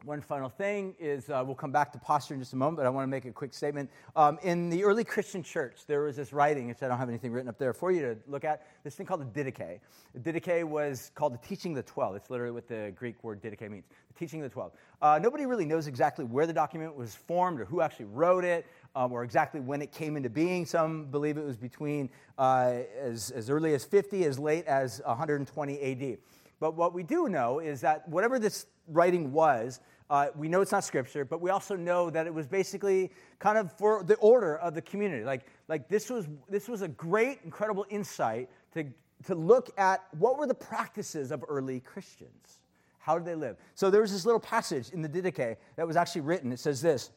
[0.03, 2.85] one final thing is uh, we'll come back to posture in just a moment, but
[2.85, 3.89] I want to make a quick statement.
[4.17, 7.31] Um, in the early Christian church, there was this writing, which I don't have anything
[7.31, 9.79] written up there for you to look at, this thing called the Didache.
[10.13, 12.15] The Didache was called the Teaching of the Twelve.
[12.15, 14.73] It's literally what the Greek word Didache means, the Teaching of the Twelve.
[15.01, 18.65] Uh, nobody really knows exactly where the document was formed or who actually wrote it
[18.95, 20.65] um, or exactly when it came into being.
[20.65, 25.81] Some believe it was between uh, as, as early as 50, as late as 120
[25.81, 26.17] AD.
[26.63, 30.71] But what we do know is that whatever this writing was, uh, we know it's
[30.71, 34.55] not scripture, but we also know that it was basically kind of for the order
[34.59, 35.25] of the community.
[35.25, 38.85] Like, like this, was, this was a great, incredible insight to,
[39.25, 42.61] to look at what were the practices of early Christians.
[42.97, 43.57] How did they live?
[43.75, 46.53] So there was this little passage in the Didache that was actually written.
[46.53, 47.11] It says this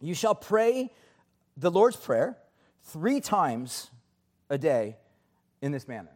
[0.00, 0.90] You shall pray
[1.56, 2.36] the Lord's Prayer
[2.82, 3.92] three times
[4.50, 4.96] a day
[5.62, 6.15] in this manner.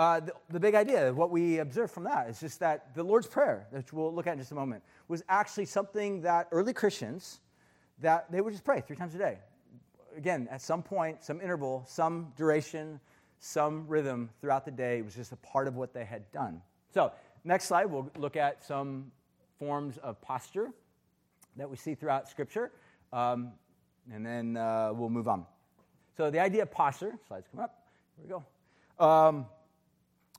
[0.00, 3.26] Uh, the, the, big idea, what we observe from that, is just that the Lord's
[3.26, 7.40] Prayer, which we'll look at in just a moment, was actually something that early Christians,
[7.98, 9.36] that they would just pray three times a day.
[10.16, 12.98] Again, at some point, some interval, some duration,
[13.40, 15.00] some rhythm throughout the day.
[15.00, 16.62] It was just a part of what they had done.
[16.94, 17.12] So,
[17.44, 19.12] next slide, we'll look at some
[19.58, 20.70] forms of posture
[21.56, 22.72] that we see throughout Scripture,
[23.12, 23.52] um,
[24.10, 25.44] and then uh, we'll move on.
[26.16, 27.84] So, the idea of posture, slides come up.
[28.16, 29.04] Here we go.
[29.06, 29.44] Um,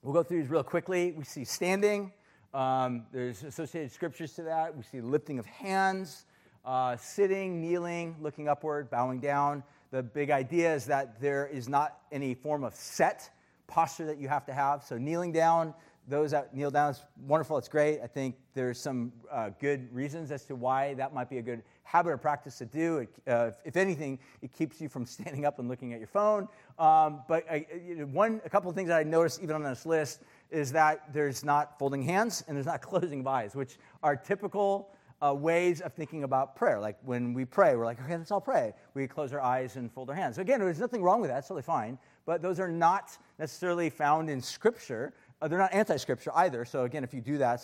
[0.03, 1.11] We'll go through these real quickly.
[1.15, 2.11] We see standing.
[2.55, 4.75] Um, there's associated scriptures to that.
[4.75, 6.25] We see lifting of hands,
[6.65, 9.61] uh, sitting, kneeling, looking upward, bowing down.
[9.91, 13.29] The big idea is that there is not any form of set
[13.67, 14.83] posture that you have to have.
[14.83, 15.71] So kneeling down,
[16.11, 17.57] those that kneel down is wonderful.
[17.57, 18.01] It's great.
[18.03, 21.63] I think there's some uh, good reasons as to why that might be a good
[21.83, 22.97] habit or practice to do.
[22.97, 26.49] It, uh, if anything, it keeps you from standing up and looking at your phone.
[26.77, 27.65] Um, but I,
[28.11, 30.21] one, a couple of things that I noticed even on this list
[30.51, 34.93] is that there's not folding hands and there's not closing of eyes, which are typical
[35.25, 36.79] uh, ways of thinking about prayer.
[36.79, 38.73] Like when we pray, we're like, okay, let's all pray.
[38.95, 40.35] We close our eyes and fold our hands.
[40.35, 41.37] So again, there's nothing wrong with that.
[41.37, 41.97] It's totally fine.
[42.25, 45.13] But those are not necessarily found in Scripture.
[45.41, 46.65] Uh, they're not anti-Scripture either.
[46.65, 47.61] So again, if you do that,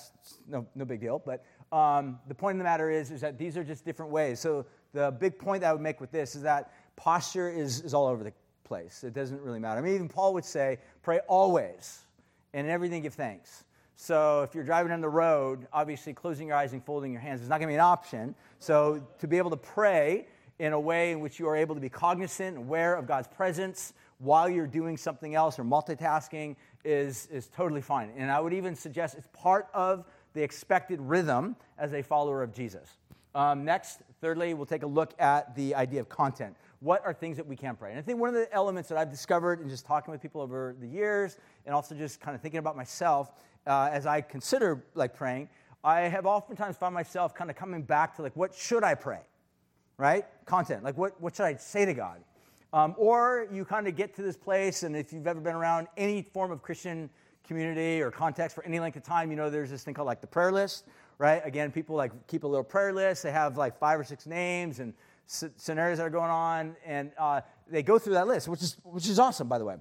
[0.48, 1.22] no, no big deal.
[1.24, 4.39] But um, the point of the matter is, is that these are just different ways.
[4.39, 7.93] So the big point that I would make with this is that posture is, is
[7.93, 9.04] all over the place.
[9.04, 9.80] It doesn't really matter.
[9.80, 12.00] I mean, even Paul would say, pray always,
[12.54, 13.63] and in everything give thanks.
[13.96, 17.41] So if you're driving on the road, obviously closing your eyes and folding your hands
[17.41, 18.36] is not going to be an option.
[18.60, 20.28] So to be able to pray
[20.60, 23.28] in a way in which you are able to be cognizant, and aware of God's
[23.28, 28.12] presence while you're doing something else or multitasking is, is totally fine.
[28.17, 32.53] And I would even suggest it's part of the expected rhythm as a follower of
[32.53, 32.97] Jesus.
[33.36, 36.56] Um, next, thirdly, we'll take a look at the idea of content.
[36.80, 37.91] What are things that we can pray?
[37.91, 40.41] And I think one of the elements that I've discovered in just talking with people
[40.41, 43.32] over the years, and also just kind of thinking about myself
[43.67, 45.49] uh, as I consider like praying,
[45.84, 49.21] I have oftentimes found myself kind of coming back to like, what should I pray?
[49.97, 50.25] Right?
[50.45, 50.84] Content.
[50.84, 52.21] Like, what, what should I say to God?
[52.73, 55.88] Um, or you kind of get to this place, and if you've ever been around
[55.95, 57.10] any form of Christian
[57.47, 60.21] community or context for any length of time, you know there's this thing called like
[60.21, 60.86] the prayer list,
[61.17, 61.41] right?
[61.45, 63.23] Again, people like keep a little prayer list.
[63.23, 64.93] They have like five or six names and
[65.27, 69.08] scenarios that are going on, and uh, they go through that list, which is which
[69.08, 69.75] is awesome, by the way.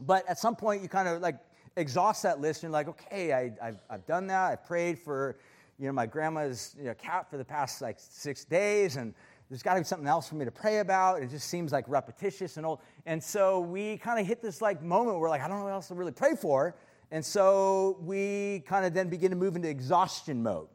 [0.00, 1.38] But at some point, you kind of like
[1.76, 4.52] exhaust that list, and you're like, okay, I, I've, I've done that.
[4.52, 5.36] I prayed for,
[5.78, 9.14] you know, my grandma's you know, cat for the past like six days, and
[9.48, 11.22] there's got to be something else for me to pray about.
[11.22, 12.80] It just seems like repetitious and old.
[13.06, 15.72] And so we kind of hit this like moment where like, I don't know what
[15.72, 16.76] else to really pray for.
[17.10, 20.68] And so we kind of then begin to move into exhaustion mode.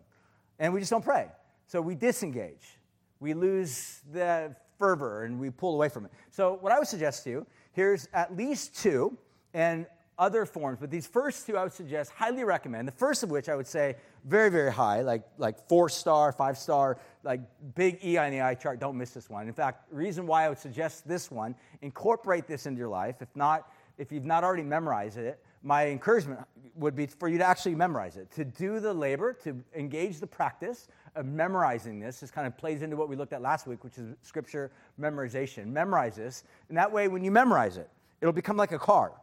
[0.60, 1.27] And we just don't pray.
[1.67, 2.77] So we disengage.
[3.19, 6.12] We lose the fervor and we pull away from it.
[6.32, 9.17] So what I would suggest to you, here's at least two,
[9.53, 9.86] and
[10.19, 12.88] other forms, but these first two I would suggest, highly recommend.
[12.88, 16.58] The first of which I would say very, very high, like, like four star, five
[16.58, 17.39] star, like
[17.73, 18.79] big E on the eye chart.
[18.79, 19.47] Don't miss this one.
[19.47, 23.21] In fact, reason why I would suggest this one, incorporate this into your life.
[23.21, 26.41] If not, if you've not already memorized it, my encouragement
[26.75, 30.27] would be for you to actually memorize it, to do the labor, to engage the
[30.27, 32.19] practice of memorizing this.
[32.19, 35.67] This kind of plays into what we looked at last week, which is scripture memorization.
[35.67, 37.89] Memorize this, and that way, when you memorize it,
[38.21, 39.13] it'll become like a car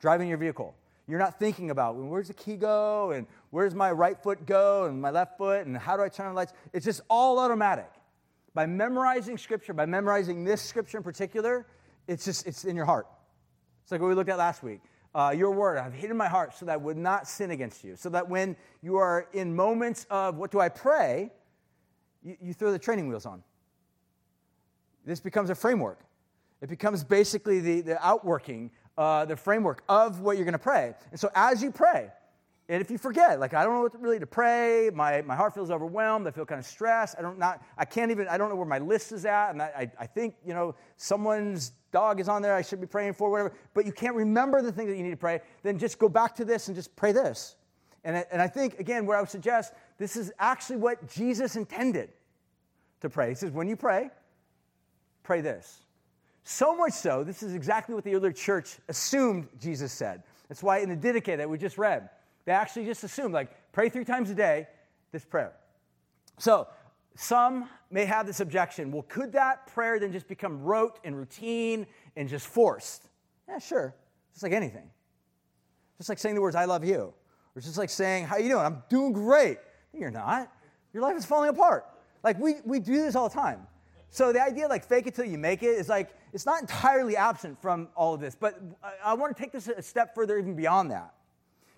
[0.00, 0.74] driving your vehicle.
[1.06, 4.84] You're not thinking about well, where's the key go and where's my right foot go
[4.84, 6.52] and my left foot and how do I turn on the lights.
[6.72, 7.90] It's just all automatic.
[8.54, 11.66] By memorizing scripture, by memorizing this scripture in particular,
[12.06, 13.06] it's just it's in your heart.
[13.82, 14.80] It's like what we looked at last week.
[15.12, 17.96] Uh, your word I've hidden my heart so that I would not sin against you.
[17.96, 21.32] So that when you are in moments of what do I pray,
[22.22, 23.42] you, you throw the training wheels on.
[25.04, 25.98] This becomes a framework.
[26.60, 28.70] It becomes basically the, the outworking
[29.00, 30.94] uh, the framework of what you're going to pray.
[31.10, 32.10] And so as you pray,
[32.70, 35.54] And if you forget, like I don't know what really to pray, my, my heart
[35.54, 38.48] feels overwhelmed, I feel kind of stressed, I don't not I can't even I don't
[38.48, 42.28] know where my list is at, and I, I, think, you know, someone's dog is
[42.28, 44.96] on there I should be praying for, whatever, but you can't remember the thing that
[44.96, 47.56] you need to pray, then just go back to this and just pray this.
[48.04, 51.56] And I, and I think, again, what I would suggest, this is actually what Jesus
[51.56, 52.10] intended
[53.00, 53.30] to pray.
[53.30, 54.10] He says, when you pray,
[55.24, 55.80] pray this.
[56.50, 60.24] So much so, this is exactly what the early church assumed Jesus said.
[60.48, 62.10] That's why in the Didache that we just read,
[62.44, 64.66] they actually just assumed, like, pray three times a day,
[65.12, 65.52] this prayer.
[66.38, 66.66] So,
[67.14, 71.86] some may have this objection well, could that prayer then just become rote and routine
[72.16, 73.06] and just forced?
[73.48, 73.94] Yeah, sure.
[74.32, 74.90] Just like anything.
[75.98, 77.14] Just like saying the words, I love you.
[77.54, 78.66] Or just like saying, How you doing?
[78.66, 79.58] I'm doing great.
[79.92, 80.52] You're not.
[80.92, 81.86] Your life is falling apart.
[82.24, 83.68] Like, we, we do this all the time.
[84.10, 87.16] So the idea like fake it till you make it is like, it's not entirely
[87.16, 88.34] absent from all of this.
[88.34, 91.14] But I, I want to take this a step further, even beyond that.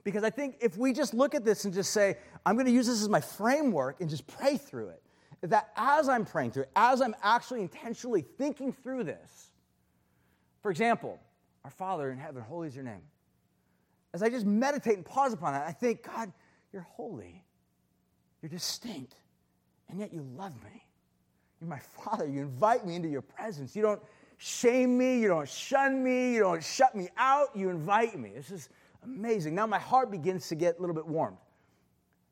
[0.03, 2.73] Because I think if we just look at this and just say, I'm going to
[2.73, 5.03] use this as my framework and just pray through it,
[5.43, 9.51] that as I'm praying through it, as I'm actually intentionally thinking through this,
[10.63, 11.21] for example,
[11.65, 13.03] our Father in heaven, holy is your name.
[14.15, 16.33] As I just meditate and pause upon that, I think, God,
[16.73, 17.45] you're holy,
[18.41, 19.15] you're distinct,
[19.89, 20.82] and yet you love me.
[21.63, 22.27] You're my Father.
[22.27, 23.77] You invite me into your presence.
[23.77, 24.03] You don't
[24.37, 28.33] shame me, you don't shun me, you don't shut me out, you invite me.
[28.35, 28.69] This is
[29.05, 29.55] amazing.
[29.55, 31.37] Now my heart begins to get a little bit warmed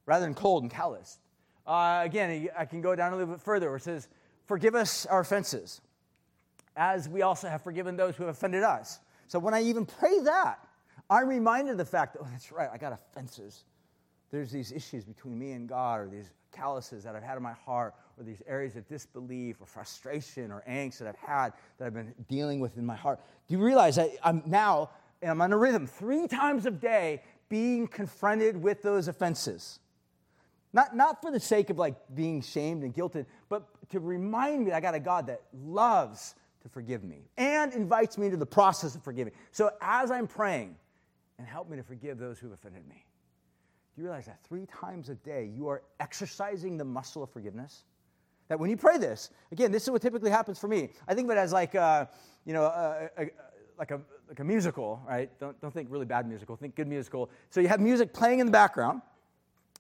[0.05, 1.21] rather than cold and calloused.
[1.65, 4.09] Uh, again, I can go down a little bit further where it says,
[4.47, 5.81] Forgive us our offenses,
[6.75, 8.99] as we also have forgiven those who have offended us.
[9.29, 10.59] So when I even pray that,
[11.09, 13.63] I'm reminded of the fact that, oh, that's right, I got offenses.
[14.31, 17.53] There's these issues between me and God, or these calluses that I've had in my
[17.53, 21.95] heart, or these areas of disbelief, or frustration, or angst that I've had that I've
[21.95, 23.21] been dealing with in my heart.
[23.49, 24.91] Do you realize that I'm now,
[25.23, 29.81] I'm on a rhythm three times a day being confronted with those offenses?
[30.73, 34.73] Not, not for the sake of like being shamed and guilted, but to remind me
[34.73, 38.95] I got a God that loves to forgive me and invites me into the process
[38.95, 39.33] of forgiving.
[39.51, 40.77] So as I'm praying,
[41.39, 43.03] and help me to forgive those who have offended me.
[43.95, 47.85] Do you realize that three times a day you are exercising the muscle of forgiveness?
[48.49, 50.91] That when you pray this, again, this is what typically happens for me.
[51.07, 52.07] I think of it as like, uh,
[52.45, 53.31] you know, a, a,
[53.79, 55.31] like, a, like a musical, right?
[55.39, 57.31] Don't, don't think really bad musical, think good musical.
[57.51, 59.03] So you have music playing in the background,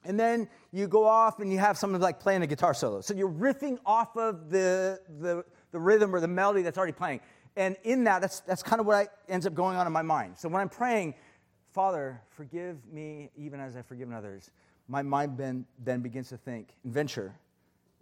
[0.04, 3.00] and then you go off and you have someone like playing a guitar solo.
[3.00, 7.20] So you're riffing off of the, the, the rhythm or the melody that's already playing.
[7.56, 10.02] And in that, that's, that's kind of what I, ends up going on in my
[10.02, 10.38] mind.
[10.38, 11.14] So when I'm praying,
[11.72, 14.50] Father, forgive me even as I've forgiven others,
[14.88, 17.34] my mind then, then begins to think and venture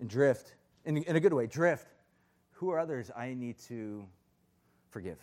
[0.01, 0.55] and drift,
[0.85, 1.87] in, in a good way, drift.
[2.53, 4.05] Who are others I need to
[4.91, 5.19] forgive?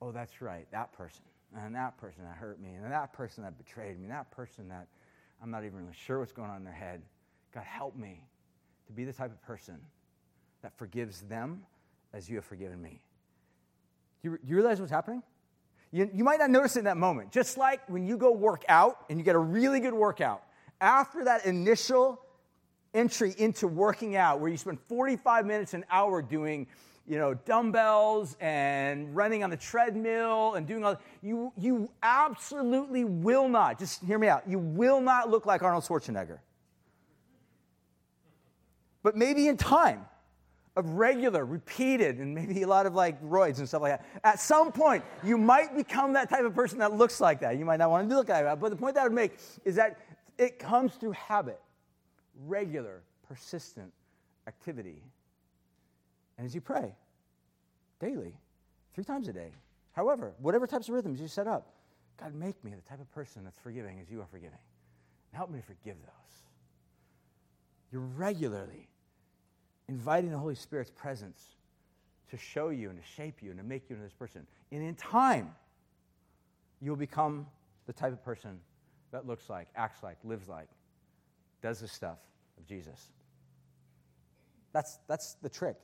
[0.00, 1.24] Oh, that's right, that person,
[1.56, 4.68] and that person that hurt me, and that person that betrayed me, and that person
[4.68, 4.86] that
[5.42, 7.02] I'm not even really sure what's going on in their head.
[7.52, 8.22] God, help me
[8.86, 9.78] to be the type of person
[10.62, 11.62] that forgives them
[12.12, 13.00] as you have forgiven me.
[14.22, 15.22] Do you, do you realize what's happening?
[15.90, 17.32] You, you might not notice it in that moment.
[17.32, 20.42] Just like when you go work out and you get a really good workout,
[20.80, 22.20] after that initial
[22.94, 26.66] entry into working out, where you spend 45 minutes, an hour doing
[27.08, 33.48] you know, dumbbells and running on the treadmill and doing all you you absolutely will
[33.48, 36.38] not, just hear me out, you will not look like Arnold Schwarzenegger.
[39.02, 40.04] But maybe in time
[40.76, 44.38] of regular, repeated, and maybe a lot of like roids and stuff like that, at
[44.40, 47.58] some point you might become that type of person that looks like that.
[47.58, 48.60] You might not want to look like that.
[48.60, 49.98] But the point that I would make is that
[50.38, 51.60] it comes through habit,
[52.46, 53.92] regular, persistent
[54.46, 55.02] activity.
[56.36, 56.94] And as you pray
[58.00, 58.34] daily,
[58.94, 59.50] three times a day,
[59.92, 61.74] however, whatever types of rhythms you set up,
[62.20, 64.58] God, make me the type of person that's forgiving as you are forgiving.
[65.30, 66.42] And help me forgive those.
[67.90, 68.88] You're regularly
[69.88, 71.42] inviting the Holy Spirit's presence
[72.30, 74.46] to show you and to shape you and to make you into this person.
[74.70, 75.54] And in time,
[76.80, 77.46] you'll become
[77.86, 78.60] the type of person
[79.12, 80.68] that looks like, acts like, lives like,
[81.62, 82.18] does the stuff
[82.58, 83.10] of Jesus.
[84.72, 85.76] That's, that's the trick.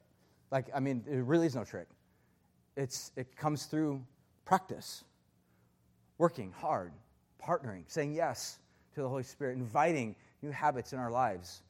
[0.50, 1.88] Like, I mean, it really is no trick.
[2.76, 4.04] It's, it comes through
[4.44, 5.04] practice,
[6.18, 6.92] working hard,
[7.42, 8.58] partnering, saying yes
[8.94, 11.62] to the Holy Spirit, inviting new habits in our lives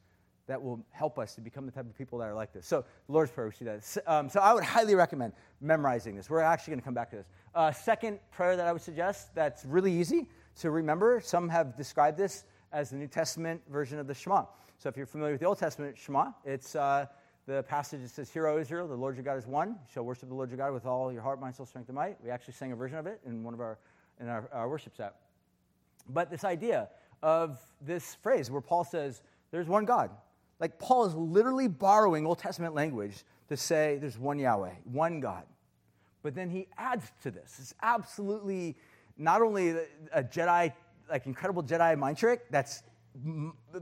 [0.47, 2.66] that will help us to become the type of people that are like this.
[2.66, 3.82] So, the Lord's Prayer, we see that.
[4.07, 6.28] Um, so, I would highly recommend memorizing this.
[6.28, 7.26] We're actually going to come back to this.
[7.55, 10.28] Uh, second prayer that I would suggest that's really easy
[10.61, 11.20] to remember.
[11.22, 14.45] Some have described this as the New Testament version of the Shema.
[14.76, 17.07] So, if you're familiar with the Old Testament Shema, it's uh,
[17.47, 19.70] the passage that says, Hear, O Israel, the Lord your God is one.
[19.70, 21.97] You shall worship the Lord your God with all your heart, mind, soul, strength, and
[21.97, 22.22] might.
[22.22, 23.78] We actually sang a version of it in one of our,
[24.20, 25.14] in our, our worship set.
[26.09, 26.90] But this idea
[27.22, 29.22] of this phrase where Paul says,
[29.55, 30.11] there's one God.
[30.61, 35.44] Like Paul is literally borrowing Old Testament language to say there's one Yahweh, one God.
[36.22, 37.57] But then he adds to this.
[37.59, 38.76] It's absolutely
[39.18, 39.76] not only
[40.12, 40.72] a Jedi,
[41.11, 42.82] like incredible Jedi mind trick, that's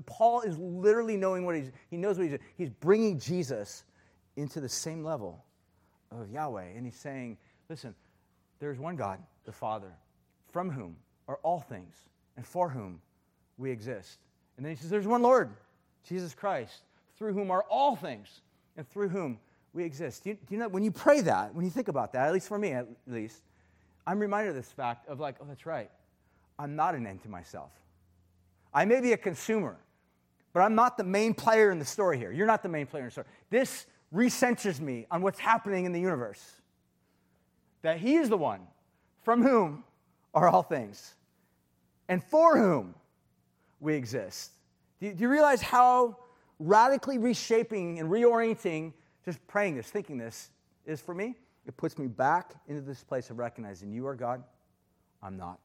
[0.06, 2.48] Paul is literally knowing what he's, he knows what he's doing.
[2.56, 3.84] He's bringing Jesus
[4.36, 5.44] into the same level
[6.10, 6.70] of Yahweh.
[6.76, 7.94] And he's saying, listen,
[8.58, 9.92] there's one God, the Father,
[10.50, 10.96] from whom
[11.28, 11.94] are all things
[12.36, 13.00] and for whom
[13.56, 14.18] we exist.
[14.56, 15.50] And then he says, there's one Lord,
[16.09, 16.82] Jesus Christ,
[17.16, 18.40] through whom are all things
[18.76, 19.38] and through whom
[19.72, 20.24] we exist.
[20.24, 22.32] Do you, do you know, when you pray that, when you think about that, at
[22.32, 23.42] least for me at least,
[24.07, 25.90] I'm reminded of this fact of like, oh, that's right.
[26.59, 27.70] I'm not an end to myself.
[28.74, 29.76] I may be a consumer,
[30.53, 32.32] but I'm not the main player in the story here.
[32.32, 33.26] You're not the main player in the story.
[33.50, 36.42] This recenters me on what's happening in the universe.
[37.82, 38.61] That He is the one
[39.22, 39.84] from whom
[40.34, 41.14] are all things
[42.09, 42.94] and for whom
[43.80, 44.53] we exist.
[45.03, 46.16] Do you, realize how
[46.61, 48.92] radically reshaping and reorienting
[49.24, 50.50] just praying this, thinking this
[50.86, 51.34] is for me?
[51.66, 54.44] It puts me back into this place of recognizing you are God,
[55.20, 55.59] I'm not.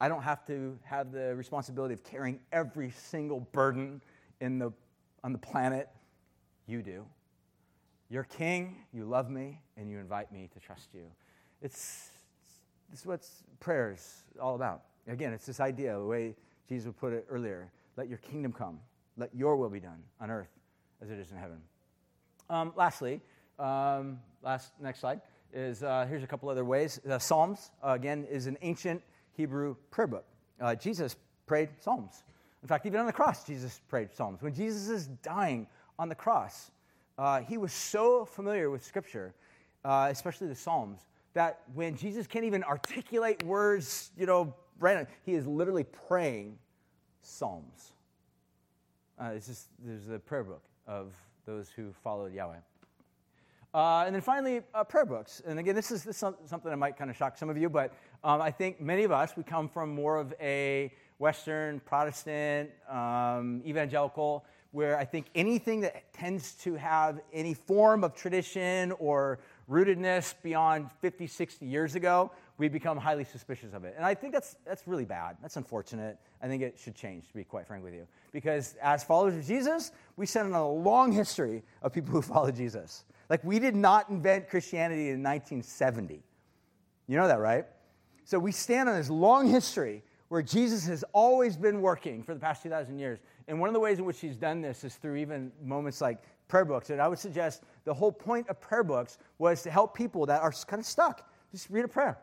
[0.00, 4.00] I don't have to have the responsibility of carrying every single burden
[4.40, 4.70] in the,
[5.24, 5.88] on the planet.
[6.68, 7.04] You do.
[8.08, 11.06] You're king, you love me, and you invite me to trust you.
[11.60, 12.10] It's,
[12.92, 13.26] it's, what
[13.58, 14.82] prayer is all about.
[15.08, 16.36] Again, it's this idea, the way
[16.68, 17.68] Jesus would put it earlier
[18.00, 18.80] let your kingdom come,
[19.18, 20.48] let your will be done on earth
[21.02, 21.58] as it is in heaven.
[22.48, 23.20] Um, lastly,
[23.58, 25.20] um, last next slide
[25.52, 26.98] is uh, here's a couple other ways.
[27.18, 29.02] Psalms uh, again is an ancient
[29.36, 30.24] Hebrew prayer book.
[30.58, 32.22] Uh, Jesus prayed Psalms.
[32.62, 34.40] In fact, even on the cross, Jesus prayed Psalms.
[34.40, 35.66] When Jesus is dying
[35.98, 36.70] on the cross,
[37.18, 39.34] uh, he was so familiar with Scripture,
[39.84, 41.00] uh, especially the Psalms,
[41.34, 46.56] that when Jesus can't even articulate words, you know, right, he is literally praying
[47.22, 47.92] Psalms.
[49.20, 51.12] Uh, it's just, there's a prayer book of
[51.46, 52.56] those who followed Yahweh.
[53.72, 55.42] Uh, and then finally, uh, prayer books.
[55.46, 57.68] And again, this is, this is something that might kind of shock some of you,
[57.68, 57.92] but
[58.24, 63.62] um, I think many of us, we come from more of a Western, Protestant, um,
[63.64, 69.38] evangelical, where I think anything that tends to have any form of tradition or
[69.70, 73.94] rootedness beyond 50, 60 years ago, we become highly suspicious of it.
[73.96, 75.36] And I think that's, that's really bad.
[75.40, 76.18] That's unfortunate.
[76.42, 78.06] I think it should change, to be quite frank with you.
[78.32, 82.50] Because as followers of Jesus, we sit on a long history of people who follow
[82.50, 83.04] Jesus.
[83.28, 86.22] Like, we did not invent Christianity in 1970.
[87.06, 87.64] You know that, right?
[88.24, 92.40] So we stand on this long history where Jesus has always been working for the
[92.40, 93.18] past 2,000 years.
[93.48, 96.22] And one of the ways in which he's done this is through even moments like
[96.50, 96.90] prayer books.
[96.90, 100.42] And I would suggest the whole point of prayer books was to help people that
[100.42, 101.30] are kind of stuck.
[101.52, 102.18] Just read a prayer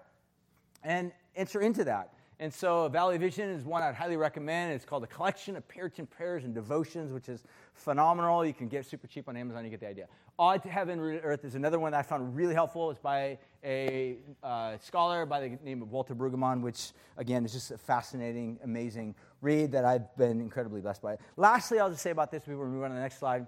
[0.84, 2.13] and enter into that.
[2.39, 4.71] And so, Valley Vision is one I'd highly recommend.
[4.71, 7.41] It's called A Collection of Puritan Prayers and Devotions, which is
[7.73, 8.45] phenomenal.
[8.45, 10.05] You can get super cheap on Amazon, you get the idea.
[10.38, 12.91] Awed to Heaven, Earth is another one that I found really helpful.
[12.91, 17.71] It's by a uh, scholar by the name of Walter Brueggemann, which, again, is just
[17.71, 21.17] a fascinating, amazing read that I've been incredibly blessed by.
[21.38, 23.47] Lastly, I'll just say about this before we move on to the next slide.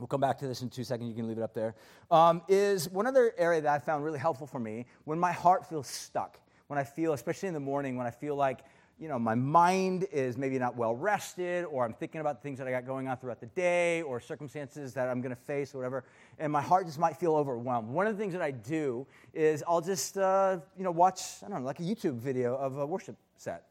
[0.00, 1.08] We'll come back to this in two seconds.
[1.08, 1.74] You can leave it up there.
[2.10, 5.68] Um, is one other area that I found really helpful for me when my heart
[5.68, 6.40] feels stuck
[6.70, 8.60] when I feel, especially in the morning, when I feel like,
[9.00, 12.68] you know, my mind is maybe not well rested, or I'm thinking about things that
[12.68, 15.78] I got going on throughout the day, or circumstances that I'm going to face, or
[15.78, 16.04] whatever,
[16.38, 17.88] and my heart just might feel overwhelmed.
[17.88, 21.48] One of the things that I do is I'll just, uh, you know, watch, I
[21.48, 23.64] don't know, like a YouTube video of a worship set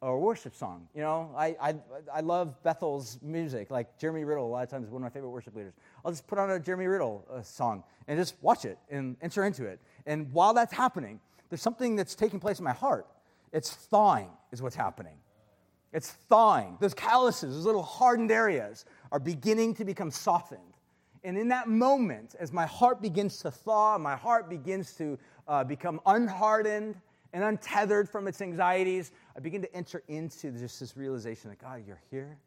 [0.00, 0.86] or worship song.
[0.94, 1.74] You know, I, I,
[2.14, 5.30] I love Bethel's music, like Jeremy Riddle, a lot of times one of my favorite
[5.30, 5.74] worship leaders.
[6.04, 9.44] I'll just put on a Jeremy Riddle uh, song and just watch it and enter
[9.44, 9.80] into it.
[10.06, 13.06] And while that's happening, there's something that's taking place in my heart.
[13.52, 15.14] It's thawing, is what's happening.
[15.92, 16.76] It's thawing.
[16.80, 20.60] Those calluses, those little hardened areas, are beginning to become softened.
[21.24, 25.18] And in that moment, as my heart begins to thaw, my heart begins to
[25.48, 27.00] uh, become unhardened
[27.32, 31.82] and untethered from its anxieties, I begin to enter into just this realization that God,
[31.86, 32.38] you're here.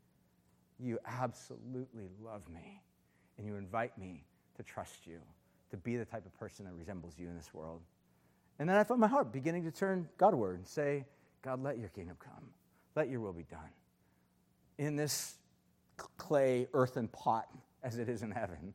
[0.79, 2.81] You absolutely love me.
[3.37, 4.23] And you invite me
[4.57, 5.19] to trust you,
[5.69, 7.81] to be the type of person that resembles you in this world.
[8.59, 11.05] And then I felt my heart beginning to turn Godward and say,
[11.41, 12.49] God, let your kingdom come.
[12.95, 13.59] Let your will be done.
[14.77, 15.35] In this
[16.17, 17.47] clay earthen pot
[17.83, 18.73] as it is in heaven.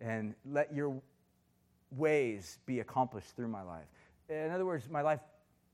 [0.00, 1.00] And let your
[1.90, 3.86] ways be accomplished through my life.
[4.28, 5.20] In other words, my life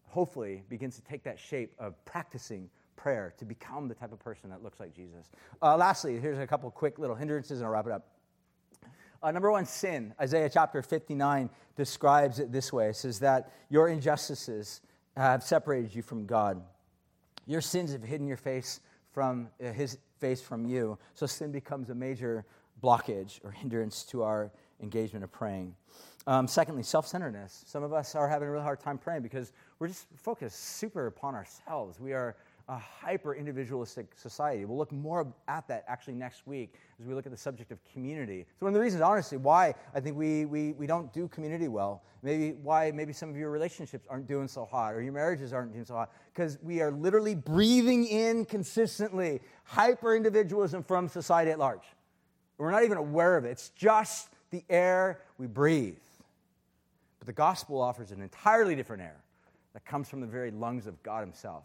[0.06, 4.48] hopefully begins to take that shape of practicing prayer to become the type of person
[4.50, 5.30] that looks like Jesus.
[5.60, 8.06] Uh, lastly, here's a couple quick little hindrances and I'll wrap it up.
[9.22, 10.14] Uh, number one, sin.
[10.20, 14.82] Isaiah chapter 59 describes it this way it says that your injustices
[15.16, 16.62] have separated you from God.
[17.46, 18.80] Your sins have hidden your face
[19.12, 20.98] from uh, his face from you.
[21.14, 22.44] So sin becomes a major
[22.82, 24.50] blockage or hindrance to our
[24.80, 25.74] engagement of praying.
[26.26, 27.64] Um, secondly, self centeredness.
[27.66, 31.06] Some of us are having a really hard time praying because we're just focused super
[31.06, 32.00] upon ourselves.
[32.00, 32.36] We are
[32.68, 34.64] a hyper individualistic society.
[34.64, 37.78] We'll look more at that actually next week as we look at the subject of
[37.92, 38.46] community.
[38.58, 41.68] So, one of the reasons, honestly, why I think we, we, we don't do community
[41.68, 45.52] well, maybe why maybe some of your relationships aren't doing so hot or your marriages
[45.52, 51.50] aren't doing so hot, because we are literally breathing in consistently hyper individualism from society
[51.50, 51.84] at large.
[52.56, 53.50] We're not even aware of it.
[53.50, 55.98] It's just the air we breathe.
[57.24, 59.16] But the gospel offers an entirely different air
[59.72, 61.64] that comes from the very lungs of God Himself.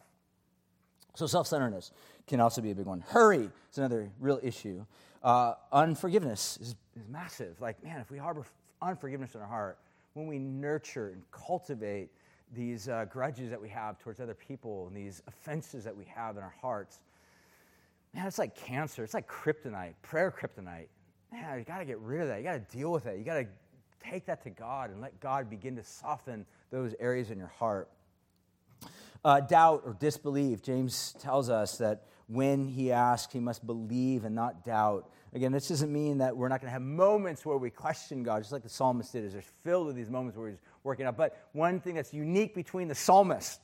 [1.16, 1.91] So, self centeredness
[2.28, 3.01] can also be a big one.
[3.01, 4.86] Hurry is another real issue.
[5.22, 7.60] Uh, unforgiveness is, is massive.
[7.60, 8.45] Like, man, if we harbor
[8.82, 9.80] unforgiveness in our heart,
[10.14, 12.10] when we nurture and cultivate
[12.55, 16.38] these uh, grudges that we have towards other people and these offenses that we have
[16.38, 16.99] in our hearts,
[18.14, 19.03] man, it's like cancer.
[19.03, 20.88] It's like kryptonite, prayer kryptonite.
[21.34, 22.38] Man, you got to get rid of that.
[22.38, 23.18] You got to deal with it.
[23.18, 23.47] You got to
[24.00, 27.89] take that to God and let God begin to soften those areas in your heart.
[29.24, 30.62] Uh, doubt or disbelief.
[30.62, 35.10] James tells us that when he asks, he must believe and not doubt.
[35.34, 38.39] Again, this doesn't mean that we're not going to have moments where we question God,
[38.39, 41.18] just like the psalmist did, is there's filled with these moments where he's working out.
[41.18, 43.60] But one thing that's unique between the psalmist,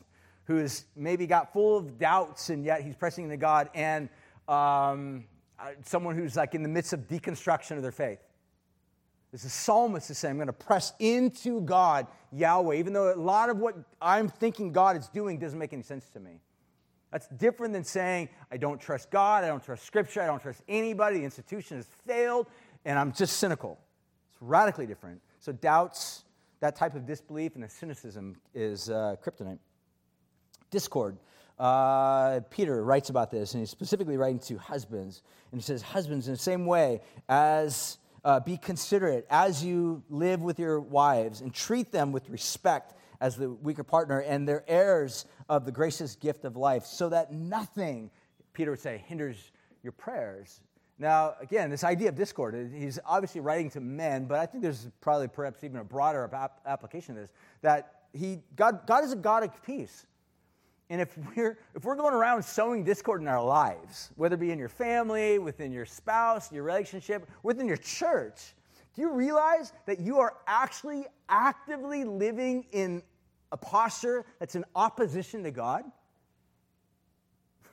[0.45, 4.09] who's maybe got full of doubts and yet he's pressing into God, and
[4.47, 5.25] um,
[5.59, 8.19] uh, someone who's like in the midst of deconstruction of their faith.
[9.35, 13.19] This is psalmist is saying, I'm going to press into God, Yahweh, even though a
[13.19, 16.39] lot of what I'm thinking God is doing doesn't make any sense to me.
[17.11, 20.61] That's different than saying, I don't trust God, I don't trust Scripture, I don't trust
[20.69, 22.47] anybody, the institution has failed,
[22.85, 23.77] and I'm just cynical.
[24.31, 25.19] It's radically different.
[25.41, 26.23] So, doubts,
[26.61, 29.59] that type of disbelief and the cynicism is uh, kryptonite.
[30.71, 31.17] Discord.
[31.59, 35.23] Uh, Peter writes about this, and he's specifically writing to husbands.
[35.51, 40.41] And he says, Husbands, in the same way as uh, be considerate as you live
[40.41, 45.25] with your wives and treat them with respect as the weaker partner and their heirs
[45.47, 48.09] of the gracious gift of life, so that nothing,
[48.51, 49.51] Peter would say, hinders
[49.83, 50.59] your prayers.
[50.97, 54.89] Now, again, this idea of discord, he's obviously writing to men, but I think there's
[55.01, 56.29] probably perhaps even a broader
[56.65, 60.05] application of this that he, God, God is a God of peace.
[60.89, 64.51] And if we're, if we're going around sowing discord in our lives, whether it be
[64.51, 68.53] in your family, within your spouse, your relationship, within your church,
[68.95, 73.01] do you realize that you are actually actively living in
[73.51, 75.83] a posture that's in opposition to God?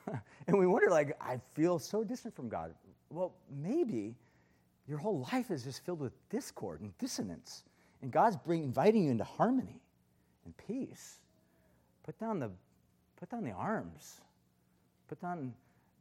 [0.47, 2.73] and we wonder, like, I feel so distant from God.
[3.09, 4.15] Well, maybe
[4.87, 7.63] your whole life is just filled with discord and dissonance,
[8.01, 9.81] and God's bring, inviting you into harmony
[10.45, 11.19] and peace.
[12.03, 12.51] Put down the
[13.23, 14.19] Put down the arms,
[15.07, 15.53] put down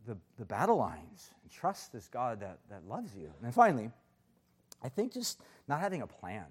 [0.08, 3.26] the, the battle lines, and trust this God that, that loves you.
[3.26, 3.92] And then finally,
[4.82, 6.46] I think just not having a plan.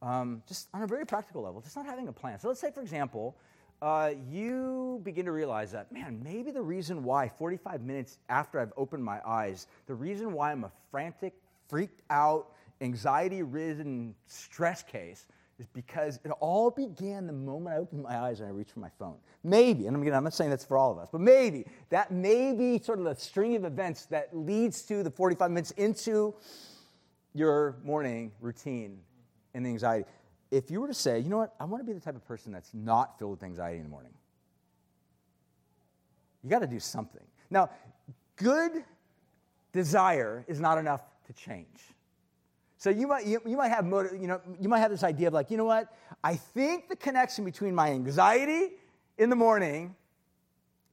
[0.00, 2.38] Um, just on a very practical level, just not having a plan.
[2.38, 3.36] So let's say, for example,
[3.82, 8.72] uh, you begin to realize that, man, maybe the reason why 45 minutes after I've
[8.76, 11.34] opened my eyes, the reason why I'm a frantic,
[11.68, 15.26] freaked out, anxiety ridden stress case
[15.58, 18.80] is because it all began the moment I opened my eyes and I reached for
[18.80, 19.16] my phone.
[19.42, 22.78] Maybe, and I'm, not saying that's for all of us, but maybe that may be
[22.80, 26.34] sort of the string of events that leads to the 45 minutes into
[27.34, 28.98] your morning routine
[29.54, 30.04] and anxiety.
[30.50, 32.26] If you were to say, you know what, I want to be the type of
[32.26, 34.12] person that's not filled with anxiety in the morning,
[36.44, 37.24] you got to do something.
[37.50, 37.70] Now,
[38.36, 38.84] good
[39.72, 41.80] desire is not enough to change.
[42.78, 45.34] So you might, you, you, might have, you, know, you might have this idea of
[45.34, 45.92] like, you know what?
[46.22, 48.70] I think the connection between my anxiety
[49.18, 49.96] in the morning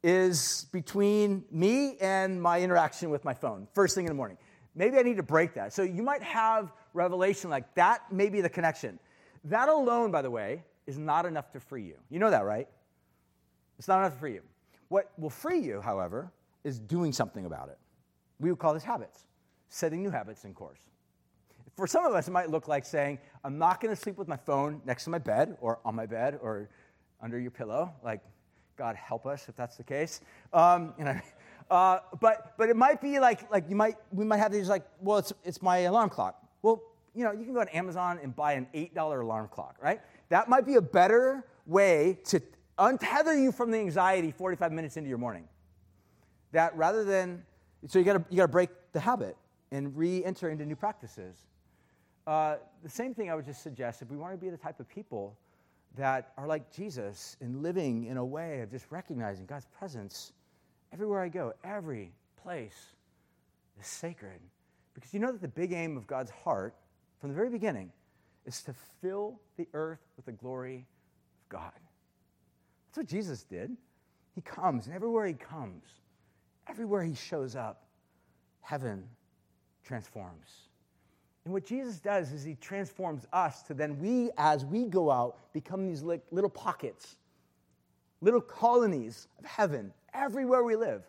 [0.04, 4.38] is between me and my interaction with my phone, first thing in the morning.
[4.74, 5.74] Maybe I need to break that.
[5.74, 9.00] So you might have revelation like that may be the connection.
[9.44, 11.98] That alone, by the way, is not enough to free you.
[12.10, 12.68] You know that, right?
[13.78, 14.42] It's not enough to free you.
[14.88, 16.32] What will free you, however,
[16.64, 17.78] is doing something about it.
[18.40, 19.26] We would call this habits,
[19.70, 20.80] setting new habits in course
[21.76, 24.28] for some of us, it might look like saying, I'm not going to sleep with
[24.28, 26.70] my phone next to my bed or on my bed or
[27.22, 27.94] under your pillow.
[28.04, 28.22] Like,
[28.78, 30.22] God help us if that's the case.
[30.54, 31.20] Um, you know,
[31.72, 34.86] uh, but, but it might be like, like you might, we might have these like,
[35.02, 36.42] well, it's, it's my alarm clock.
[36.62, 36.82] Well,
[37.14, 40.02] you know, you can go on Amazon and buy an $8 alarm clock, right?
[40.30, 42.42] That might be a better way to
[42.78, 45.48] untether you from the anxiety 45 minutes into your morning.
[46.52, 47.44] That rather than,
[47.88, 49.38] so you gotta, you gotta break the habit
[49.72, 51.46] and re enter into new practices.
[52.28, 54.80] Uh, the same thing I would just suggest if we want to be the type
[54.80, 55.38] of people
[55.96, 60.34] that are like Jesus in living in a way of just recognizing God's presence
[60.92, 62.12] everywhere I go, every
[62.42, 62.94] place
[63.80, 64.40] is sacred.
[64.94, 66.76] Because you know that the big aim of God's heart
[67.20, 67.92] from the very beginning
[68.46, 70.86] is to fill the earth with the glory
[71.44, 71.72] of God.
[72.88, 73.76] That's what Jesus did.
[74.34, 75.84] He comes, and everywhere he comes,
[76.68, 77.84] everywhere he shows up,
[78.62, 79.04] heaven
[79.84, 80.70] transforms.
[81.46, 85.38] And what Jesus does is he transforms us to then we, as we go out,
[85.54, 87.16] become these little pockets,
[88.20, 91.04] little colonies of heaven everywhere we live.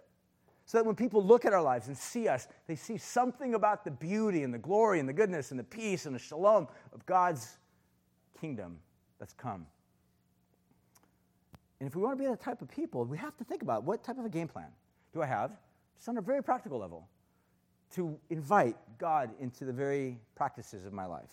[0.66, 3.84] So that when people look at our lives and see us, they see something about
[3.84, 7.06] the beauty and the glory and the goodness and the peace and the shalom of
[7.06, 7.56] God's
[8.40, 8.78] kingdom
[9.18, 9.64] that's come.
[11.78, 13.84] And if we want to be that type of people, we have to think about
[13.84, 14.68] what type of a game plan
[15.14, 15.52] do I have,
[15.96, 17.08] just on a very practical level,
[17.94, 21.30] to invite God into the very practices of my life.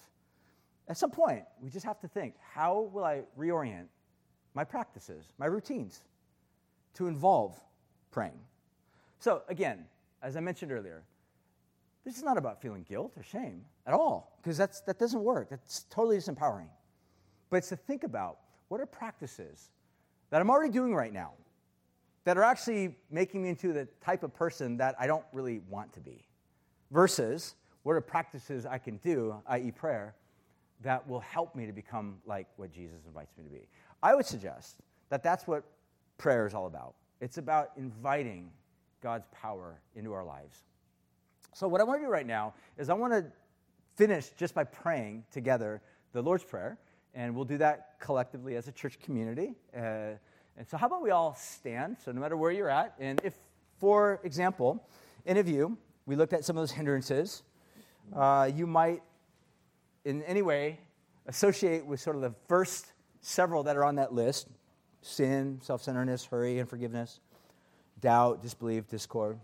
[0.88, 3.88] At some point, we just have to think how will I reorient
[4.54, 6.04] my practices, my routines,
[6.96, 7.60] to involve
[8.12, 8.40] praying?
[9.20, 9.86] So, again,
[10.22, 11.04] as I mentioned earlier,
[12.06, 15.50] this is not about feeling guilt or shame at all, because that doesn't work.
[15.50, 16.68] That's totally disempowering.
[17.50, 19.70] But it's to think about what are practices
[20.30, 21.32] that I'm already doing right now
[22.26, 25.94] that are actually making me into the type of person that I don't really want
[25.94, 26.26] to be,
[26.94, 30.16] versus what are practices I can do, i.e., prayer,
[30.84, 33.68] that will help me to become like what Jesus invites me to be.
[34.02, 34.78] I would suggest
[35.10, 35.64] that that's what
[36.18, 36.94] prayer is all about.
[37.20, 38.52] It's about inviting
[39.02, 40.64] God's power into our lives.
[41.54, 43.26] So, what I want to do right now is I want to
[43.96, 45.82] finish just by praying together
[46.14, 46.78] the Lord's Prayer,
[47.14, 49.54] and we'll do that collectively as a church community.
[49.76, 50.16] Uh,
[50.58, 51.98] and so, how about we all stand?
[52.04, 53.36] So, no matter where you're at, and if,
[53.78, 54.86] for example,
[55.26, 57.44] any of you, we looked at some of those hindrances,
[58.16, 59.02] uh, you might
[60.06, 60.80] in any way
[61.28, 62.88] associate with sort of the first
[63.22, 64.48] several that are on that list
[65.02, 67.20] sin, self centeredness, hurry, and forgiveness
[68.04, 69.40] doubt, disbelief, discord.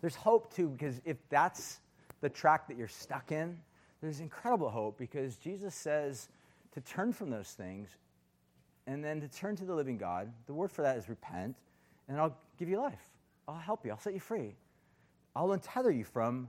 [0.00, 1.78] There's hope too, because if that's
[2.20, 3.56] the track that you're stuck in,
[4.02, 6.28] there's incredible hope because Jesus says
[6.74, 7.90] to turn from those things
[8.88, 10.32] and then to turn to the living God.
[10.46, 11.54] The word for that is repent,
[12.08, 13.08] and I'll give you life.
[13.46, 14.54] I'll help you, I'll set you free.
[15.34, 16.48] I'll untether you from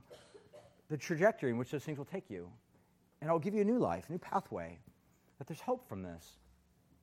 [0.88, 2.50] the trajectory in which those things will take you.
[3.20, 4.78] And I'll give you a new life, a new pathway.
[5.38, 6.36] That there's hope from this,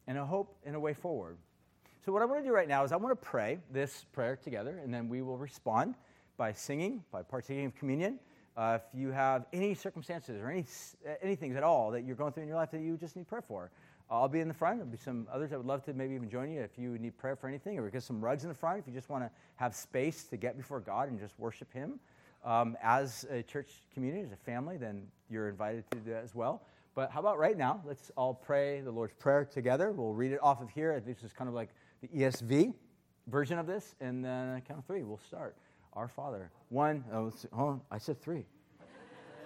[0.05, 1.37] and a hope and a way forward.
[2.05, 4.35] So, what I want to do right now is I want to pray this prayer
[4.35, 5.95] together, and then we will respond
[6.37, 8.19] by singing, by partaking of communion.
[8.55, 10.65] Uh, if you have any circumstances or any
[11.21, 13.41] anything at all that you're going through in your life that you just need prayer
[13.41, 13.71] for,
[14.09, 14.77] I'll be in the front.
[14.77, 17.17] There'll be some others that would love to maybe even join you if you need
[17.17, 19.29] prayer for anything, or get some rugs in the front if you just want to
[19.55, 21.99] have space to get before God and just worship Him.
[22.45, 26.33] Um, as a church community, as a family, then you're invited to do that as
[26.33, 26.61] well.
[26.95, 27.81] But how about right now?
[27.85, 29.91] Let's all pray the Lord's Prayer together.
[29.91, 30.99] We'll read it off of here.
[31.05, 31.69] This is kind of like
[32.01, 32.73] the ESV
[33.27, 35.55] version of this, and then count three, we'll start.
[35.93, 36.49] Our Father.
[36.69, 38.45] One, oh, oh I said three.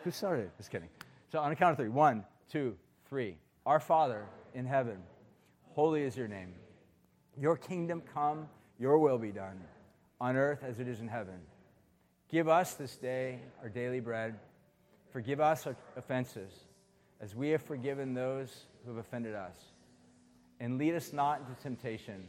[0.03, 0.51] Who started?
[0.57, 0.89] Just kidding.
[1.31, 1.89] So on a count of three.
[1.89, 2.75] One, two,
[3.09, 3.37] three.
[3.65, 4.97] Our Father in heaven,
[5.73, 6.53] holy is your name.
[7.37, 8.47] Your kingdom come,
[8.79, 9.61] your will be done,
[10.19, 11.39] on earth as it is in heaven.
[12.29, 14.35] Give us this day our daily bread.
[15.11, 16.51] Forgive us our offenses,
[17.19, 19.55] as we have forgiven those who have offended us.
[20.59, 22.27] And lead us not into temptation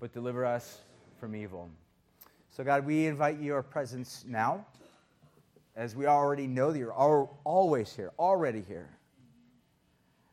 [0.00, 0.80] but deliver us
[1.18, 1.68] from evil.
[2.50, 4.66] So, God, we invite your presence now,
[5.76, 8.88] as we already know that you're always here, already here.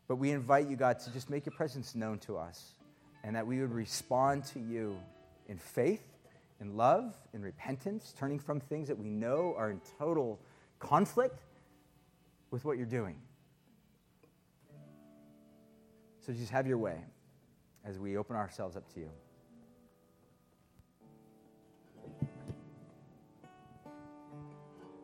[0.08, 2.74] But we invite you, God, to just make your presence known to us
[3.24, 4.98] and that we would respond to you
[5.48, 6.04] in faith,
[6.62, 10.40] in love, in repentance, turning from things that we know are in total
[10.80, 11.40] conflict
[12.52, 13.16] with what you're doing.
[16.26, 16.98] So just have your way
[17.84, 19.10] as we open ourselves up to you.